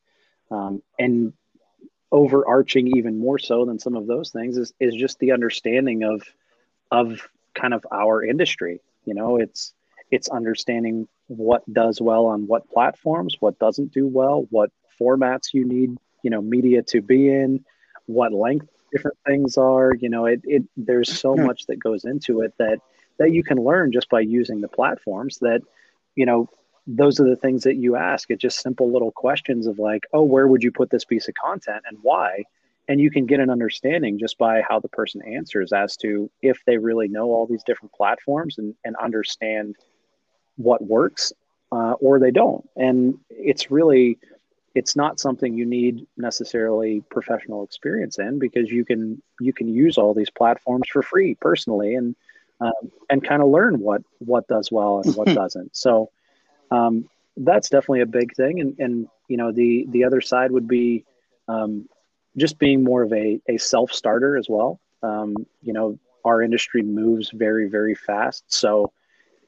[0.51, 1.33] um, and
[2.11, 6.21] overarching even more so than some of those things is is just the understanding of
[6.91, 8.81] of kind of our industry.
[9.05, 9.73] You know, it's
[10.11, 15.65] it's understanding what does well on what platforms, what doesn't do well, what formats you
[15.67, 17.65] need, you know, media to be in,
[18.05, 19.93] what length different things are.
[19.99, 22.79] You know, it, it there's so much that goes into it that
[23.17, 25.61] that you can learn just by using the platforms that,
[26.15, 26.49] you know,
[26.87, 28.29] those are the things that you ask.
[28.29, 31.33] It's just simple little questions of like, oh, where would you put this piece of
[31.35, 32.43] content and why?
[32.87, 36.63] And you can get an understanding just by how the person answers as to if
[36.65, 39.75] they really know all these different platforms and, and understand
[40.57, 41.33] what works
[41.71, 42.69] uh, or they don't.
[42.75, 44.19] And it's really,
[44.75, 49.97] it's not something you need necessarily professional experience in because you can you can use
[49.97, 52.15] all these platforms for free personally and
[52.61, 55.75] um, and kind of learn what what does well and what doesn't.
[55.75, 56.11] So
[56.71, 58.59] um, that's definitely a big thing.
[58.59, 61.05] And and you know the the other side would be
[61.47, 61.87] um,
[62.37, 64.79] just being more of a a self starter as well.
[65.03, 68.91] Um, you know our industry moves very very fast, so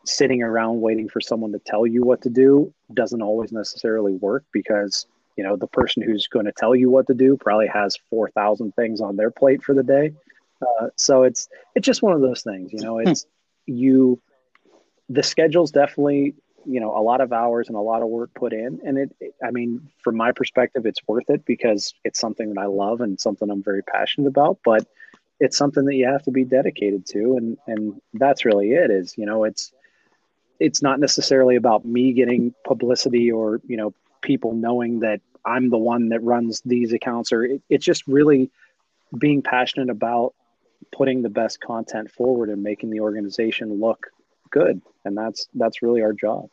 [0.05, 4.45] sitting around waiting for someone to tell you what to do doesn't always necessarily work
[4.53, 7.97] because you know the person who's going to tell you what to do probably has
[8.09, 10.13] 4000 things on their plate for the day
[10.61, 13.25] uh, so it's it's just one of those things you know it's
[13.65, 14.19] you
[15.09, 16.35] the schedule's definitely
[16.67, 18.79] you know a lot of hours and a lot of work put in.
[18.85, 22.59] And it, it, i mean from my perspective it's worth it because it's something that
[22.59, 24.87] i love and something i'm very passionate about but
[25.39, 27.37] it's something that you have to be dedicated to.
[27.37, 29.71] And and that's really it is you know it's
[30.59, 35.77] it's not necessarily about me getting publicity or you know people knowing that I'm the
[35.77, 38.49] one that runs these accounts, or it, it's just really
[39.17, 40.33] being passionate about
[40.91, 44.07] putting the best content forward and making the organization look
[44.51, 46.49] good, and that's that's really our job.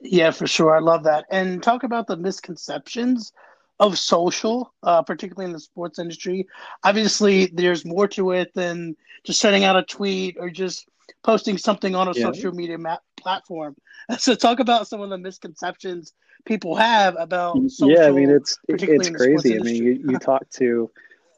[0.00, 0.74] Yeah, for sure.
[0.74, 1.24] I love that.
[1.30, 3.32] And talk about the misconceptions
[3.78, 6.46] of social, uh, particularly in the sports industry.
[6.84, 10.88] Obviously, there's more to it than just sending out a tweet or just
[11.22, 12.24] posting something on a yeah.
[12.24, 13.76] social media ma- platform.
[14.18, 16.12] So talk about some of the misconceptions
[16.44, 18.06] people have about social, yeah.
[18.06, 19.58] I mean, it's it's crazy.
[19.58, 20.88] I mean, you, you talk to.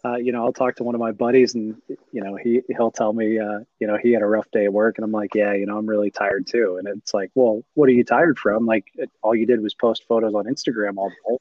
[0.08, 1.76] Uh, you know, I'll talk to one of my buddies, and
[2.12, 4.72] you know, he he'll tell me, uh, you know, he had a rough day at
[4.72, 6.76] work, and I'm like, yeah, you know, I'm really tired too.
[6.78, 8.66] And it's like, well, what are you tired from?
[8.66, 8.84] Like,
[9.22, 11.36] all you did was post photos on Instagram all day.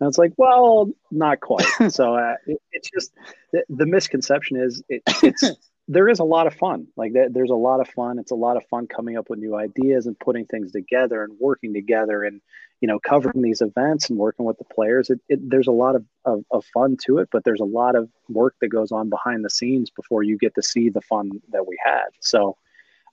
[0.00, 1.66] And it's like, well, not quite.
[1.88, 3.12] so uh, it, it's just
[3.52, 5.44] the, the misconception is it, it's
[5.88, 6.86] there is a lot of fun.
[6.96, 8.18] Like there's a lot of fun.
[8.18, 11.34] It's a lot of fun coming up with new ideas and putting things together and
[11.40, 12.40] working together and
[12.80, 15.10] you know covering these events and working with the players.
[15.10, 17.96] It, it, there's a lot of, of, of fun to it, but there's a lot
[17.96, 21.30] of work that goes on behind the scenes before you get to see the fun
[21.52, 22.06] that we had.
[22.20, 22.56] So,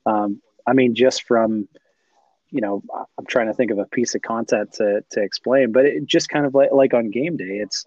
[0.05, 1.67] um, I mean, just from
[2.51, 2.81] you know,
[3.17, 6.29] I'm trying to think of a piece of content to to explain, but it just
[6.29, 7.85] kind of like like on game day, it's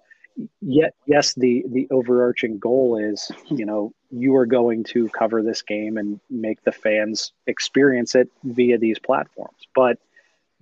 [0.60, 5.62] yet yes the the overarching goal is you know you are going to cover this
[5.62, 9.98] game and make the fans experience it via these platforms but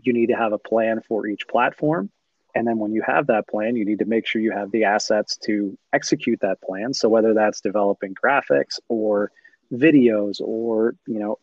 [0.07, 2.11] you need to have a plan for each platform.
[2.55, 4.85] And then when you have that plan you need to make sure you have the
[4.85, 6.95] assets to execute that plan.
[6.95, 9.31] So whether that's developing graphics or
[9.73, 11.39] videos or you know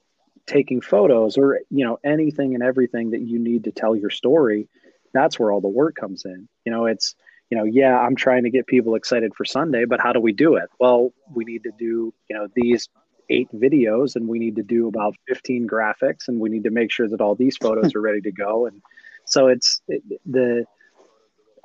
[0.48, 4.68] taking photos or you know anything and everything that you need to tell your story
[5.14, 6.48] that's where all the work comes in.
[6.66, 7.16] You know it's
[7.54, 10.32] you know, yeah, I'm trying to get people excited for Sunday, but how do we
[10.32, 10.70] do it?
[10.80, 12.90] Well, we need to do, you know, these
[13.34, 16.92] eight videos and we need to do about 15 graphics and we need to make
[16.92, 18.68] sure that all these photos are ready to go.
[18.68, 18.82] And
[19.26, 20.66] so it's it, the,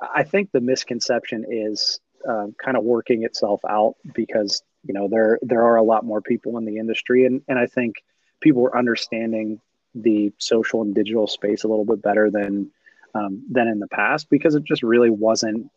[0.01, 5.39] I think the misconception is uh, kind of working itself out because, you know, there,
[5.41, 7.25] there are a lot more people in the industry.
[7.25, 7.95] And, and I think
[8.41, 9.61] people are understanding
[9.93, 12.71] the social and digital space a little bit better than,
[13.13, 15.69] um, than in the past because it just really wasn't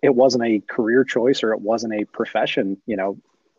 [0.00, 3.18] it wasn't a career choice or it wasn't a profession, you know,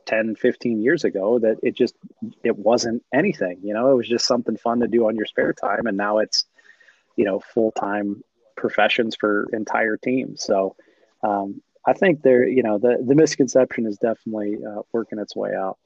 [0.09, 1.95] 10, 15 years ago that it just,
[2.43, 5.53] it wasn't anything, you know, it was just something fun to do on your spare
[5.53, 5.85] time.
[5.85, 6.45] And now it's,
[7.15, 8.23] you know, full-time
[8.57, 10.43] professions for entire teams.
[10.43, 10.75] So,
[11.23, 15.53] um, I think there, you know, the, the misconception is definitely uh, working its way
[15.55, 15.77] out.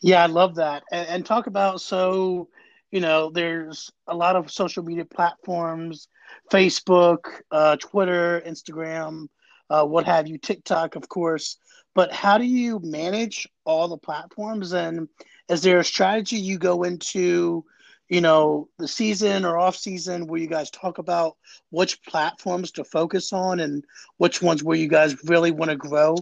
[0.00, 0.84] Yeah, I love that.
[0.92, 2.48] And, and talk about so
[2.90, 6.08] you know, there's a lot of social media platforms,
[6.50, 7.18] Facebook,
[7.50, 9.28] uh, Twitter, Instagram,
[9.70, 11.56] uh, what have you, TikTok, of course.
[11.94, 14.72] But how do you manage all the platforms?
[14.72, 15.08] And
[15.48, 17.64] is there a strategy you go into,
[18.08, 21.36] you know, the season or off season where you guys talk about
[21.70, 23.84] which platforms to focus on and
[24.18, 26.16] which ones where you guys really want to grow?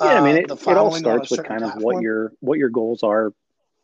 [0.00, 1.78] Yeah, I mean, uh, it, it all starts with kind platform?
[1.78, 3.32] of what your what your goals are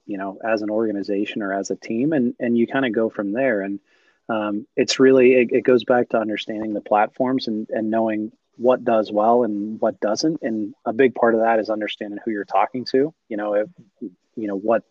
[0.06, 3.10] you know as an organization or as a team and and you kind of go
[3.10, 3.80] from there and
[4.28, 8.84] um, it's really it, it, goes back to understanding the platforms and and knowing what
[8.84, 10.40] does well and what doesn't.
[10.42, 13.12] And a big part of that is understanding who you're talking to.
[13.28, 13.68] You know if
[14.00, 14.82] you know what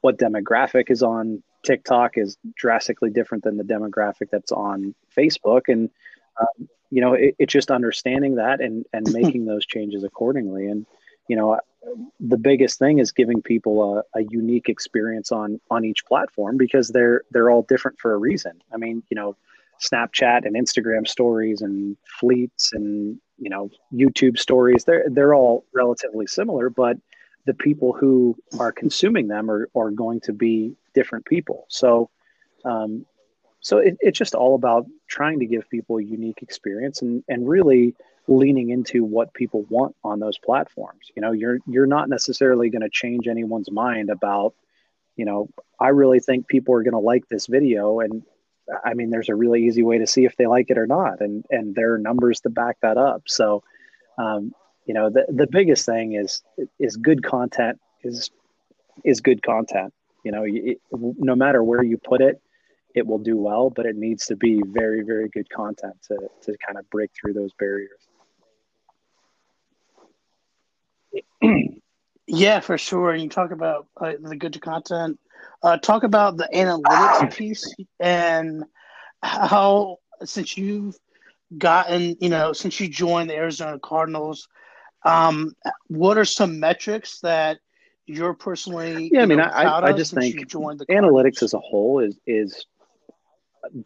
[0.00, 5.62] what demographic is on TikTok is drastically different than the demographic that's on Facebook.
[5.68, 5.90] And
[6.38, 10.66] um, you know it, it's just understanding that and and making those changes accordingly.
[10.66, 10.86] And
[11.28, 11.58] you know
[12.20, 16.88] the biggest thing is giving people a, a unique experience on on each platform because
[16.88, 18.62] they're they're all different for a reason.
[18.72, 19.36] I mean you know
[19.80, 26.26] snapchat and instagram stories and fleets and you know youtube stories they're they're all relatively
[26.26, 26.96] similar but
[27.46, 32.10] the people who are consuming them are, are going to be different people so
[32.64, 33.04] um,
[33.60, 37.48] so it, it's just all about trying to give people a unique experience and and
[37.48, 37.94] really
[38.26, 41.10] leaning into what people want on those platforms.
[41.14, 44.54] You know, you're you're not necessarily going to change anyone's mind about,
[45.16, 45.48] you know,
[45.80, 48.22] I really think people are going to like this video and
[48.84, 51.20] I mean there's a really easy way to see if they like it or not
[51.20, 53.22] and and there are numbers to back that up.
[53.26, 53.62] So
[54.18, 54.52] um,
[54.86, 56.42] you know, the the biggest thing is
[56.78, 58.30] is good content is
[59.04, 59.92] is good content.
[60.24, 62.40] You know, it, no matter where you put it,
[62.94, 66.56] it will do well, but it needs to be very, very good content to, to
[66.66, 68.00] kind of break through those barriers.
[72.26, 73.10] yeah, for sure.
[73.10, 75.18] And you talk about uh, the good content.
[75.62, 78.64] Uh, talk about the analytics piece and
[79.22, 80.96] how since you've
[81.56, 84.48] gotten, you know, since you joined the Arizona Cardinals,
[85.04, 85.54] um,
[85.88, 87.58] what are some metrics that
[88.06, 89.10] you're personally?
[89.12, 92.66] Yeah, I mean, I, I just think analytics as a whole is is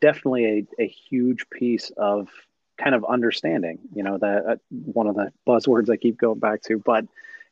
[0.00, 2.28] definitely a, a huge piece of
[2.76, 3.78] kind of understanding.
[3.94, 7.04] You know, that uh, one of the buzzwords I keep going back to, but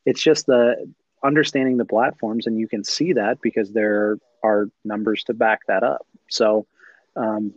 [0.05, 0.91] it's just the
[1.23, 5.83] understanding the platforms, and you can see that because there are numbers to back that
[5.83, 6.05] up.
[6.29, 6.67] So,
[7.15, 7.53] um,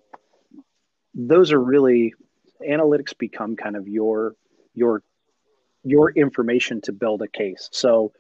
[1.14, 2.14] those are really
[2.66, 4.34] analytics become kind of your
[4.74, 5.02] your
[5.82, 7.68] your information to build a case.
[7.72, 8.12] So,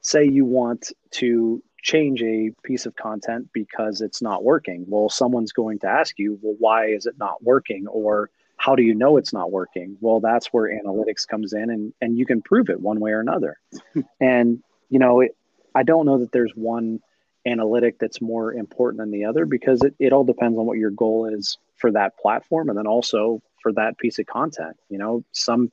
[0.00, 4.84] say you want to change a piece of content because it's not working.
[4.88, 7.86] Well, someone's going to ask you, well, why is it not working?
[7.86, 9.96] Or how do you know it's not working?
[10.00, 13.20] Well, that's where analytics comes in and, and you can prove it one way or
[13.20, 13.58] another.
[14.20, 15.36] and, you know, it,
[15.74, 17.00] I don't know that there's one
[17.46, 20.90] analytic that's more important than the other because it, it all depends on what your
[20.90, 24.76] goal is for that platform and then also for that piece of content.
[24.88, 25.70] You know, some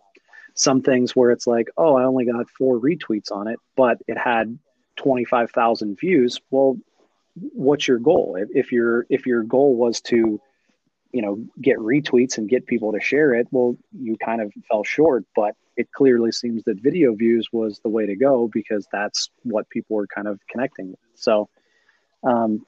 [0.53, 4.17] some things where it's like, oh, I only got four retweets on it, but it
[4.17, 4.57] had
[4.95, 6.39] 25,000 views.
[6.49, 6.77] Well,
[7.35, 8.37] what's your goal?
[8.39, 10.39] If, if your if your goal was to
[11.11, 14.83] you know get retweets and get people to share it well you kind of fell
[14.83, 19.29] short but it clearly seems that video views was the way to go because that's
[19.43, 20.99] what people were kind of connecting with.
[21.15, 21.49] So
[22.23, 22.65] um,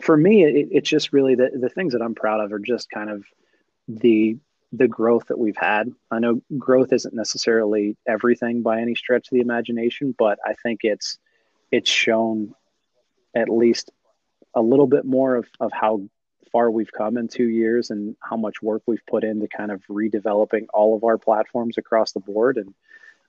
[0.00, 2.90] for me it, it's just really the, the things that i'm proud of are just
[2.90, 3.24] kind of
[3.88, 4.36] the
[4.70, 5.90] the growth that we've had.
[6.10, 10.80] I know growth isn't necessarily everything by any stretch of the imagination but i think
[10.82, 11.18] it's
[11.70, 12.54] it's shown
[13.34, 13.90] at least
[14.54, 16.02] a little bit more of, of how
[16.50, 19.82] far we've come in two years and how much work we've put into kind of
[19.88, 22.56] redeveloping all of our platforms across the board.
[22.56, 22.74] And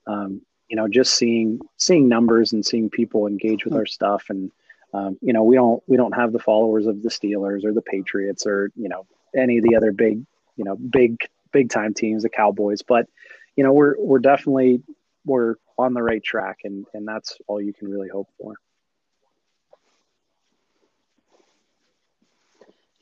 [0.07, 4.26] um, you know just seeing seeing numbers and seeing people engage with our stuff.
[4.30, 4.51] And
[4.93, 7.82] um, you know we don't we don't have the followers of the Steelers or the
[7.82, 9.05] Patriots or you know
[9.36, 11.17] any of the other big you know big
[11.51, 12.82] big time teams the Cowboys.
[12.84, 13.07] But
[13.55, 14.82] you know we're we're definitely
[15.26, 18.55] we're on the right track and and that's all you can really hope for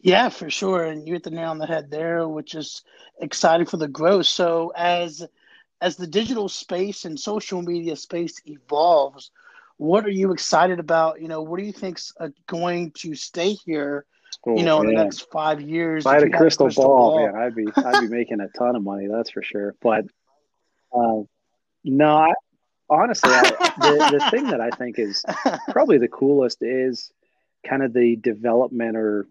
[0.07, 0.85] Yeah, for sure.
[0.85, 2.81] And you hit the nail on the head there, which is
[3.19, 4.25] exciting for the growth.
[4.25, 5.27] So as
[5.81, 9.31] as the digital space and social media space evolves,
[9.75, 11.21] what are you excited about?
[11.21, 14.05] You know, what do you think's uh, going to stay here?
[14.45, 16.03] you know, in the next five years.
[16.03, 18.47] If I had a crystal, crystal ball, ball, man, I'd be I'd be making a
[18.57, 19.07] ton of money.
[19.07, 19.75] That's for sure.
[19.81, 20.05] But
[20.93, 21.23] uh,
[21.83, 22.33] no, I,
[22.89, 23.41] honestly, I,
[23.77, 25.25] the the thing that I think is
[25.71, 27.11] probably the coolest is
[27.67, 29.27] kind of the development or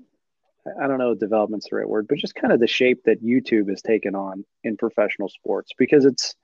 [0.80, 3.22] I don't know if development's the right word, but just kind of the shape that
[3.22, 6.34] YouTube has taken on in professional sports because it's,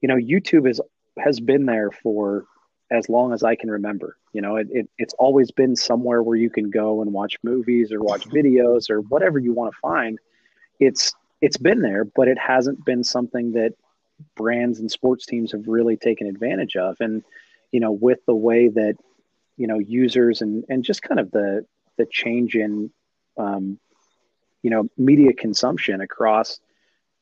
[0.00, 0.80] you know, YouTube is
[1.18, 2.44] has been there for
[2.90, 4.16] as long as I can remember.
[4.32, 7.92] You know, it, it, it's always been somewhere where you can go and watch movies
[7.92, 10.18] or watch videos or whatever you want to find.
[10.78, 13.72] It's it's been there, but it hasn't been something that
[14.36, 16.96] brands and sports teams have really taken advantage of.
[17.00, 17.24] And
[17.72, 18.94] you know, with the way that
[19.56, 21.66] you know users and and just kind of the
[21.98, 22.90] the change in
[23.36, 23.78] um,
[24.62, 26.60] you know media consumption across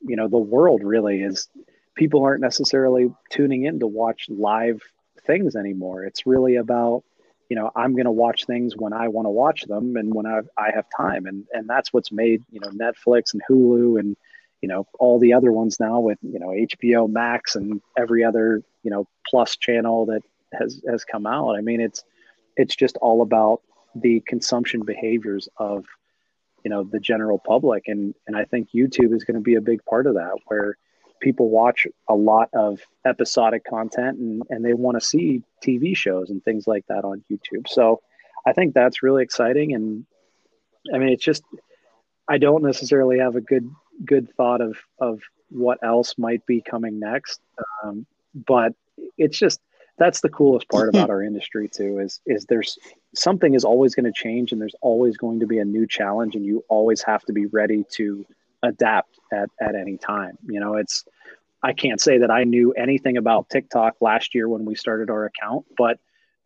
[0.00, 1.48] you know the world really is
[1.94, 4.80] people aren't necessarily tuning in to watch live
[5.26, 6.04] things anymore.
[6.04, 7.04] It's really about,
[7.48, 10.26] you know, I'm going to watch things when I want to watch them and when
[10.26, 11.26] I, I have time.
[11.26, 14.16] And, and that's what's made, you know, Netflix and Hulu and,
[14.62, 18.62] you know, all the other ones now with, you know, HBO Max and every other,
[18.82, 20.22] you know, plus channel that
[20.58, 21.56] has, has come out.
[21.56, 22.02] I mean, it's,
[22.56, 23.62] it's just all about
[23.94, 25.84] the consumption behaviors of,
[26.64, 27.84] you know, the general public.
[27.86, 30.76] And, and I think YouTube is going to be a big part of that where,
[31.20, 36.30] people watch a lot of episodic content and, and they want to see TV shows
[36.30, 37.68] and things like that on YouTube.
[37.68, 38.00] So
[38.46, 39.74] I think that's really exciting.
[39.74, 40.06] And
[40.92, 41.44] I mean, it's just,
[42.26, 43.70] I don't necessarily have a good,
[44.04, 47.40] good thought of, of what else might be coming next.
[47.84, 48.72] Um, but
[49.18, 49.60] it's just,
[50.00, 52.76] that's the coolest part about our industry too, is, is there's
[53.14, 56.34] something is always going to change and there's always going to be a new challenge
[56.34, 58.26] and you always have to be ready to
[58.64, 60.36] adapt at, at any time.
[60.48, 61.04] You know, it's,
[61.62, 65.26] I can't say that I knew anything about TikTok last year when we started our
[65.26, 65.98] account, but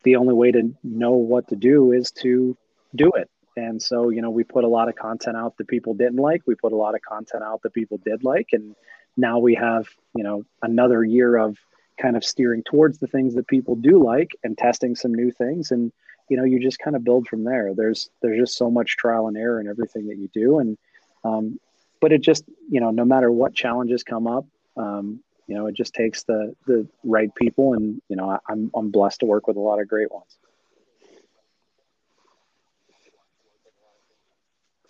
[0.03, 2.55] the only way to know what to do is to
[2.95, 3.29] do it.
[3.57, 6.41] And so, you know, we put a lot of content out that people didn't like.
[6.45, 8.49] We put a lot of content out that people did like.
[8.51, 8.75] And
[9.15, 11.57] now we have, you know, another year of
[11.97, 15.71] kind of steering towards the things that people do like and testing some new things.
[15.71, 15.91] And,
[16.29, 17.73] you know, you just kind of build from there.
[17.73, 20.59] There's, there's just so much trial and error in everything that you do.
[20.59, 20.77] And,
[21.23, 21.59] um,
[22.05, 24.45] but it just you know no matter what challenges come up
[24.77, 28.69] um, you know it just takes the the right people and you know I, I'm
[28.75, 30.37] I'm blessed to work with a lot of great ones.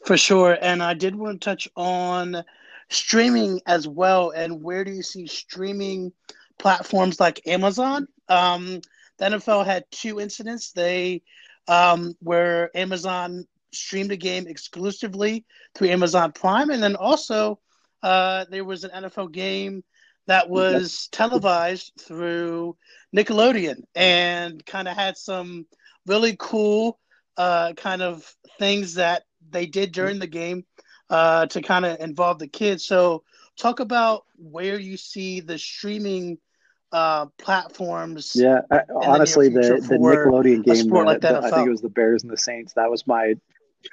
[0.05, 2.43] For sure, and I did want to touch on
[2.89, 4.29] streaming as well.
[4.29, 6.11] And where do you see streaming
[6.59, 8.07] platforms like Amazon?
[8.27, 8.81] Um,
[9.17, 10.71] the NFL had two incidents.
[10.71, 11.21] They
[11.67, 17.59] um, where Amazon streamed a game exclusively through Amazon Prime, and then also
[18.03, 19.83] uh, there was an NFL game
[20.27, 22.75] that was televised through
[23.15, 25.65] Nickelodeon and kind of had some
[26.05, 26.99] really cool
[27.37, 30.65] uh, kind of things that they did during the game
[31.09, 32.85] uh, to kind of involve the kids.
[32.85, 33.23] So,
[33.57, 36.37] talk about where you see the streaming
[36.95, 38.31] uh, platforms.
[38.35, 41.89] Yeah, I, honestly, the, the, the Nickelodeon game, like that, I think it was the
[41.89, 42.71] Bears and the Saints.
[42.73, 43.35] That was my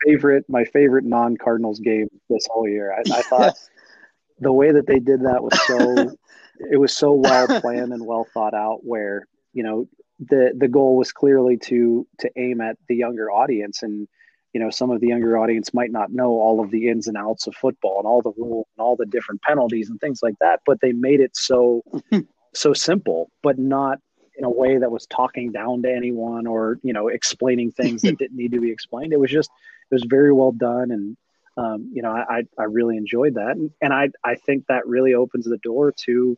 [0.06, 2.94] favorite my favorite non Cardinals game this whole year.
[2.94, 3.54] I, I thought
[4.38, 6.16] the way that they did that was so
[6.70, 8.84] it was so well planned and well thought out.
[8.84, 9.88] Where you know
[10.20, 14.06] the the goal was clearly to to aim at the younger audience and
[14.52, 17.16] you know some of the younger audience might not know all of the ins and
[17.16, 20.34] outs of football and all the rules and all the different penalties and things like
[20.40, 21.82] that but they made it so
[22.54, 23.98] so simple but not
[24.36, 28.18] in a way that was talking down to anyone or you know explaining things that
[28.18, 29.12] didn't need to be explained.
[29.12, 29.50] It was just
[29.90, 31.16] it was very well done and
[31.56, 33.56] um, you know I, I really enjoyed that.
[33.56, 36.36] And, and I, I think that really opens the door to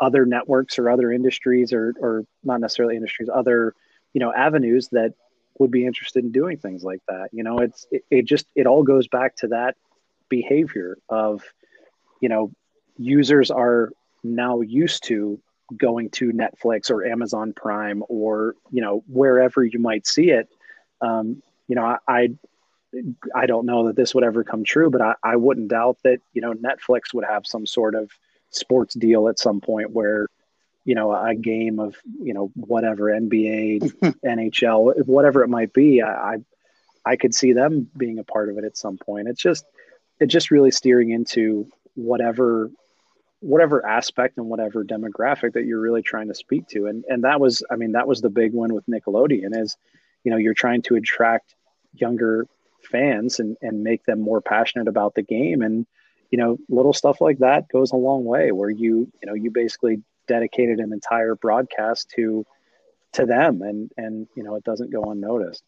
[0.00, 3.74] other networks or other industries or, or not necessarily industries other
[4.14, 5.12] you know avenues that
[5.58, 7.28] would be interested in doing things like that.
[7.32, 9.76] You know it's it, it just it all goes back to that
[10.30, 11.42] behavior of
[12.20, 12.50] you know
[12.96, 13.90] users are
[14.22, 15.40] now used to
[15.76, 20.48] going to netflix or amazon prime or you know wherever you might see it
[21.00, 22.28] um, you know I, I
[23.34, 26.20] I don't know that this would ever come true, but I, I wouldn't doubt that,
[26.32, 28.10] you know, Netflix would have some sort of
[28.50, 30.26] sports deal at some point where,
[30.84, 33.80] you know, a game of, you know, whatever NBA,
[34.24, 36.36] NHL, whatever it might be, I, I,
[37.04, 39.28] I could see them being a part of it at some point.
[39.28, 39.66] It's just,
[40.18, 42.70] it's just really steering into whatever,
[43.40, 46.86] whatever aspect and whatever demographic that you're really trying to speak to.
[46.86, 49.76] And, and that was, I mean, that was the big one with Nickelodeon is,
[50.24, 51.54] you know, you're trying to attract
[51.94, 52.46] younger
[52.90, 55.62] fans and, and make them more passionate about the game.
[55.62, 55.86] And,
[56.30, 59.50] you know, little stuff like that goes a long way where you, you know, you
[59.50, 62.44] basically dedicated an entire broadcast to,
[63.12, 65.62] to them and, and, you know, it doesn't go unnoticed.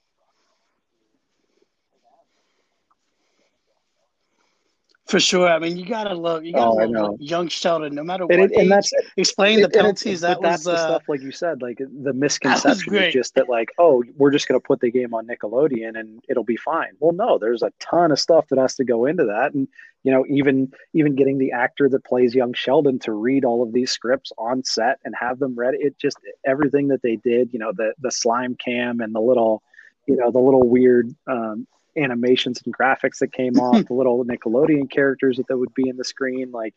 [5.11, 5.49] For sure.
[5.49, 8.45] I mean, you gotta love you gotta Oh, love young Sheldon, no matter what And,
[8.53, 10.21] it, and that's Explain the It- penalties.
[10.21, 13.49] That that's was the uh, stuff like you said like the misconception is just that
[13.49, 16.93] like oh we're just going to put the game on nickelodeon and it'll be fine
[17.01, 19.67] well no there's a ton of stuff that has to go into that and
[20.05, 23.73] you know even even getting the actor that plays young sheldon to read all of
[23.73, 27.59] these scripts on set and have them read it just everything that they did you
[27.59, 29.61] know the the slime cam and the little
[30.07, 31.67] you know the little weird um
[31.97, 35.97] animations and graphics that came off the little nickelodeon characters that, that would be in
[35.97, 36.75] the screen like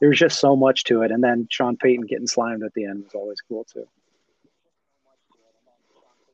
[0.00, 1.12] there's just so much to it.
[1.12, 3.86] And then Sean Payton getting slimed at the end was always cool too.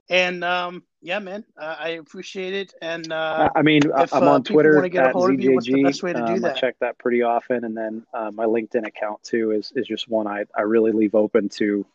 [0.08, 2.74] and um, yeah, man, uh, I appreciate it.
[2.80, 5.54] And uh, I mean, if, I'm uh, on Twitter wanna get a at hold you,
[5.54, 5.84] what's the ZJG.
[5.84, 8.86] best way to do Um, I check that pretty often, and then uh, my LinkedIn
[8.86, 11.86] account too is is just one I I really leave open to,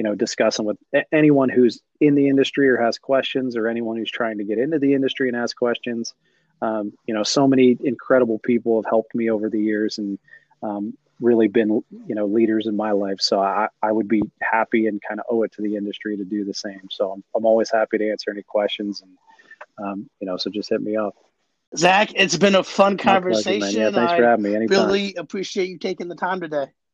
[0.00, 0.78] you know, discussing with
[1.12, 4.78] anyone who's in the industry or has questions, or anyone who's trying to get into
[4.78, 6.14] the industry and ask questions.
[6.62, 10.18] Um, you know, so many incredible people have helped me over the years, and
[10.62, 14.86] um, really been you know leaders in my life so i i would be happy
[14.86, 17.44] and kind of owe it to the industry to do the same so i'm, I'm
[17.44, 21.14] always happy to answer any questions and um, you know so just hit me up
[21.76, 23.80] Zach, it's been a fun My pleasure, conversation.
[23.82, 26.68] yeah thanks for having me anytime really appreciate you taking the time today.